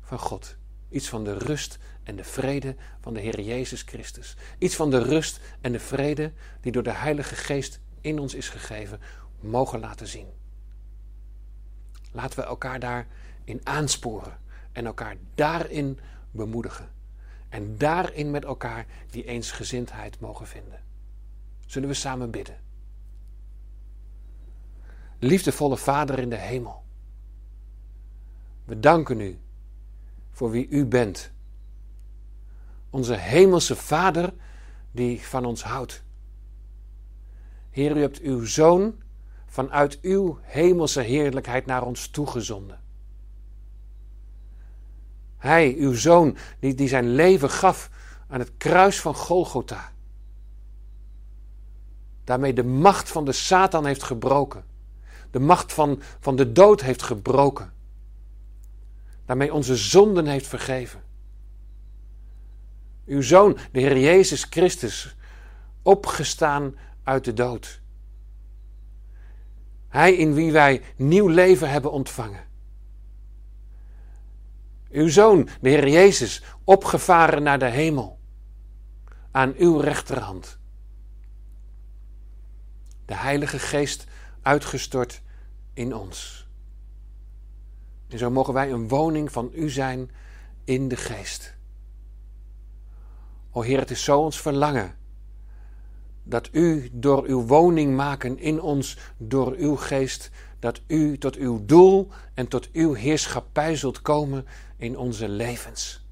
van 0.00 0.18
God. 0.18 0.56
Iets 0.88 1.08
van 1.08 1.24
de 1.24 1.38
rust 1.38 1.78
en 2.02 2.16
de 2.16 2.24
vrede 2.24 2.76
van 3.00 3.14
de 3.14 3.20
Heer 3.20 3.40
Jezus 3.40 3.82
Christus. 3.82 4.36
Iets 4.58 4.74
van 4.76 4.90
de 4.90 5.02
rust 5.02 5.40
en 5.60 5.72
de 5.72 5.80
vrede 5.80 6.32
die 6.60 6.72
door 6.72 6.82
de 6.82 6.92
Heilige 6.92 7.34
Geest 7.34 7.80
in 8.00 8.18
ons 8.18 8.34
is 8.34 8.48
gegeven, 8.48 9.00
mogen 9.40 9.80
laten 9.80 10.06
zien. 10.06 10.42
Laten 12.14 12.38
we 12.38 12.44
elkaar 12.44 12.80
daarin 12.80 13.60
aansporen 13.62 14.38
en 14.72 14.86
elkaar 14.86 15.16
daarin 15.34 15.98
bemoedigen. 16.30 16.88
En 17.48 17.78
daarin 17.78 18.30
met 18.30 18.44
elkaar 18.44 18.86
die 19.10 19.24
eensgezindheid 19.24 20.20
mogen 20.20 20.46
vinden. 20.46 20.80
Zullen 21.66 21.88
we 21.88 21.94
samen 21.94 22.30
bidden? 22.30 22.58
Liefdevolle 25.18 25.76
Vader 25.76 26.18
in 26.18 26.30
de 26.30 26.36
hemel. 26.36 26.84
We 28.64 28.80
danken 28.80 29.20
u 29.20 29.38
voor 30.30 30.50
wie 30.50 30.68
u 30.68 30.86
bent. 30.86 31.30
Onze 32.90 33.14
hemelse 33.14 33.76
Vader 33.76 34.32
die 34.90 35.20
van 35.20 35.44
ons 35.44 35.62
houdt. 35.62 36.02
Heer, 37.70 37.96
u 37.96 38.00
hebt 38.00 38.20
uw 38.20 38.44
Zoon 38.44 39.02
vanuit 39.54 39.98
uw 40.00 40.38
hemelse 40.42 41.00
heerlijkheid 41.00 41.66
naar 41.66 41.82
ons 41.82 42.08
toegezonden. 42.08 42.80
Hij, 45.36 45.74
uw 45.78 45.94
zoon, 45.94 46.36
die, 46.58 46.74
die 46.74 46.88
zijn 46.88 47.08
leven 47.08 47.50
gaf 47.50 47.90
aan 48.28 48.38
het 48.38 48.52
kruis 48.56 49.00
van 49.00 49.14
Golgotha. 49.14 49.92
Daarmee 52.24 52.52
de 52.52 52.64
macht 52.64 53.08
van 53.08 53.24
de 53.24 53.32
Satan 53.32 53.86
heeft 53.86 54.02
gebroken. 54.02 54.64
De 55.30 55.40
macht 55.40 55.72
van, 55.72 56.02
van 56.20 56.36
de 56.36 56.52
dood 56.52 56.80
heeft 56.80 57.02
gebroken. 57.02 57.72
Daarmee 59.24 59.54
onze 59.54 59.76
zonden 59.76 60.26
heeft 60.26 60.46
vergeven. 60.46 61.02
Uw 63.06 63.22
zoon, 63.22 63.58
de 63.72 63.80
Heer 63.80 63.98
Jezus 63.98 64.46
Christus, 64.50 65.16
opgestaan 65.82 66.74
uit 67.02 67.24
de 67.24 67.32
dood. 67.32 67.82
Hij 69.94 70.14
in 70.14 70.34
wie 70.34 70.52
wij 70.52 70.82
nieuw 70.96 71.28
leven 71.28 71.70
hebben 71.70 71.92
ontvangen. 71.92 72.44
Uw 74.90 75.08
zoon, 75.08 75.48
de 75.60 75.68
Heer 75.68 75.88
Jezus, 75.88 76.42
opgevaren 76.64 77.42
naar 77.42 77.58
de 77.58 77.68
hemel. 77.68 78.18
Aan 79.30 79.54
uw 79.56 79.78
rechterhand. 79.78 80.58
de 83.04 83.14
Heilige 83.14 83.58
Geest 83.58 84.04
uitgestort 84.42 85.22
in 85.72 85.94
ons. 85.94 86.48
En 88.08 88.18
zo 88.18 88.30
mogen 88.30 88.54
wij 88.54 88.72
een 88.72 88.88
woning 88.88 89.32
van 89.32 89.50
U 89.54 89.70
zijn 89.70 90.10
in 90.64 90.88
de 90.88 90.96
Geest. 90.96 91.54
O 93.50 93.60
Heer, 93.60 93.78
het 93.78 93.90
is 93.90 94.04
zo 94.04 94.20
ons 94.20 94.40
verlangen 94.40 94.94
dat 96.24 96.48
U 96.52 96.88
door 96.92 97.24
uw 97.24 97.46
woning 97.46 97.96
maken 97.96 98.38
in 98.38 98.60
ons, 98.60 98.98
door 99.16 99.54
uw 99.56 99.76
Geest, 99.76 100.30
dat 100.58 100.80
U 100.86 101.18
tot 101.18 101.36
uw 101.36 101.64
doel 101.64 102.10
en 102.34 102.48
tot 102.48 102.70
uw 102.72 102.92
heerschappij 102.92 103.76
zult 103.76 104.02
komen 104.02 104.46
in 104.76 104.98
onze 104.98 105.28
levens. 105.28 106.06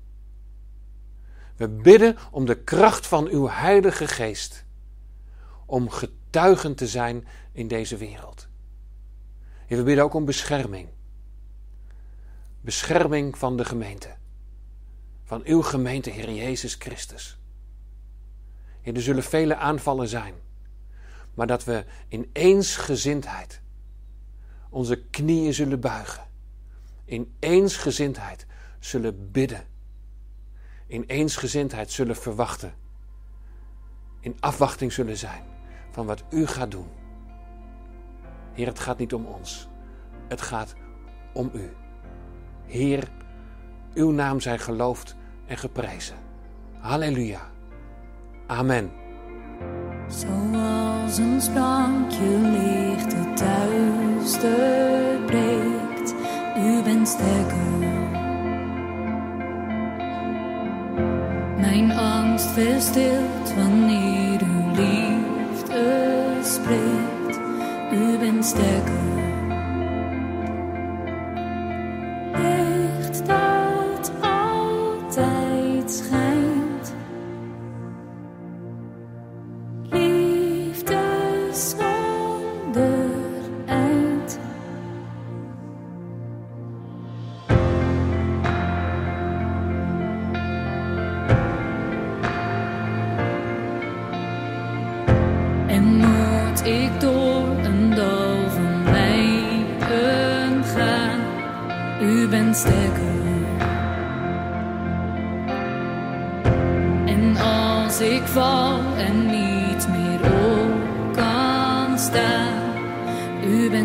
We 1.57 1.69
bidden 1.69 2.17
om 2.31 2.45
de 2.45 2.63
kracht 2.63 3.07
van 3.07 3.29
uw 3.29 3.49
Heilige 3.49 4.07
Geest, 4.07 4.65
om 5.67 5.91
getuigen 5.91 6.75
te 6.75 6.87
zijn 6.87 7.27
in 7.53 7.69
deze 7.69 7.97
wereld. 7.97 8.49
En 9.67 9.77
we 9.77 9.83
bidden 9.83 10.05
ook 10.05 10.15
om 10.15 10.25
bescherming. 10.25 10.89
Bescherming 12.61 13.39
van 13.39 13.57
de 13.57 13.65
gemeente. 13.65 14.17
Van 15.25 15.43
uw 15.45 15.63
gemeente, 15.63 16.11
Heer 16.11 16.33
Jezus 16.33 16.75
Christus. 16.75 17.42
Heer, 18.83 18.95
er 18.95 19.03
zullen 19.03 19.23
vele 19.23 19.57
aanvallen 19.57 20.09
zijn. 20.09 20.35
Maar 21.35 21.47
dat 21.47 21.65
we 21.65 21.85
in 22.09 22.31
eensgezindheid 22.33 23.61
onze 24.71 25.03
knieën 25.03 25.55
zullen 25.55 25.81
buigen. 25.81 26.25
In 27.05 27.35
eensgezindheid 27.39 28.47
zullen 28.79 29.31
bidden. 29.31 29.67
In 30.87 31.05
eensgezindheid 31.07 31.91
zullen 31.91 32.17
verwachten. 32.17 32.75
In 34.21 34.37
afwachting 34.41 34.93
zullen 34.93 35.17
zijn 35.17 35.45
van 35.91 36.07
wat 36.07 36.23
u 36.31 36.47
gaat 36.47 36.71
doen. 36.71 36.89
Heer, 38.53 38.67
het 38.67 38.79
gaat 38.79 38.99
niet 38.99 39.15
om 39.15 39.27
ons. 39.27 39.69
Het 40.29 40.41
gaat 40.41 40.75
om 41.33 41.51
u. 41.55 41.71
Heer, 42.65 43.09
uw 43.95 44.11
naam 44.11 44.41
zij 44.41 44.59
geloofd 44.59 45.17
en 45.47 45.59
geprezen. 45.59 46.17
Halleluja. 46.79 47.52
Amen. 48.47 48.91
Zoals 50.09 51.19
een 51.19 51.41
sprankje 51.41 52.39
licht 52.39 53.13
het 53.15 53.39
duister 53.39 55.19
breekt, 55.27 56.15
u 56.57 56.83
bent 56.83 57.09
sterker. 57.09 57.79
Mijn 61.59 61.93
angst 61.93 62.47
verstilt 62.47 63.55
wanneer 63.57 64.41
uw 64.43 64.71
liefde 64.75 66.13
spreekt, 66.43 67.41
u 67.93 68.19
bent 68.19 68.45
sterker. 68.45 69.22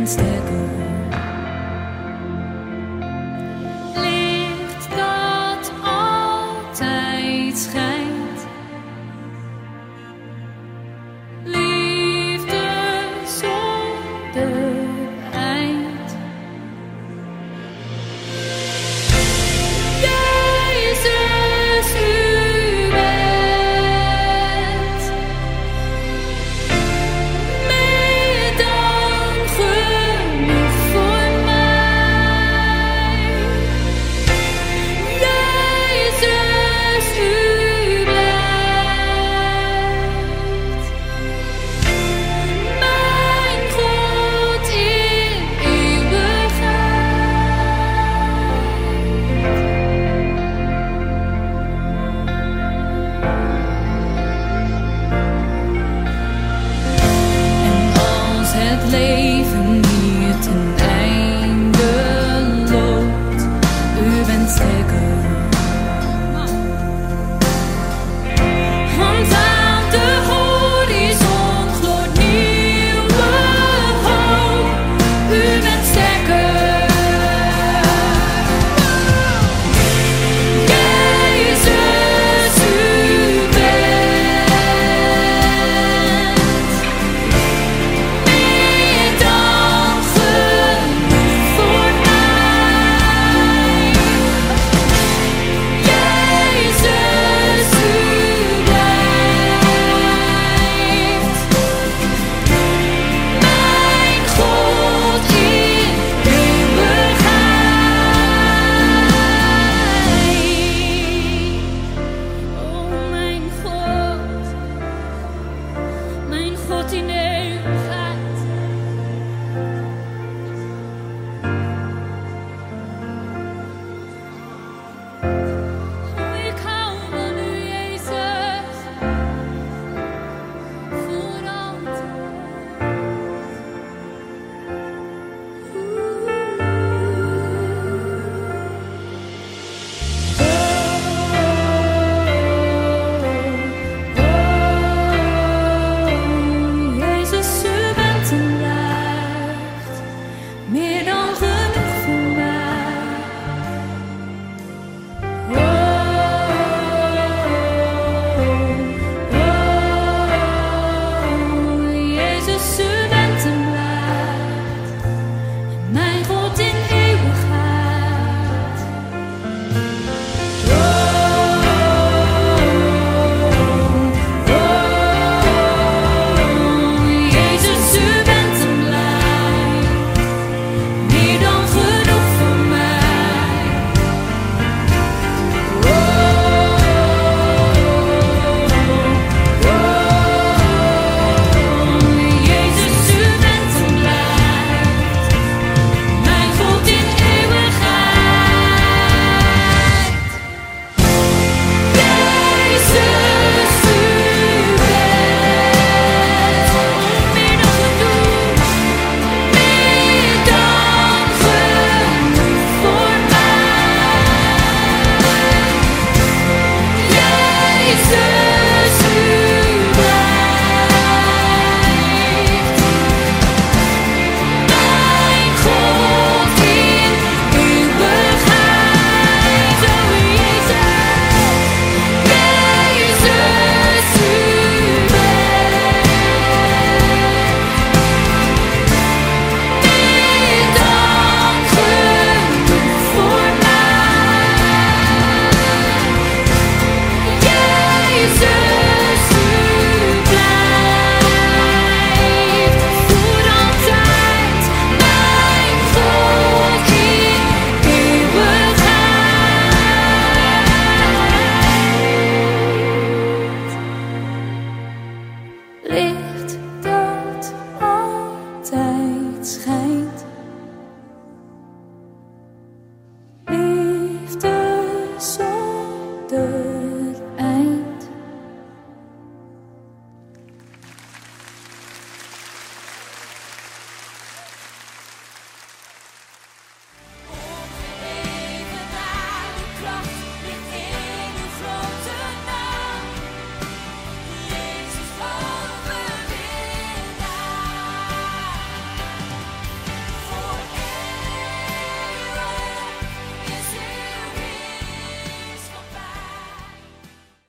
U 0.08 0.47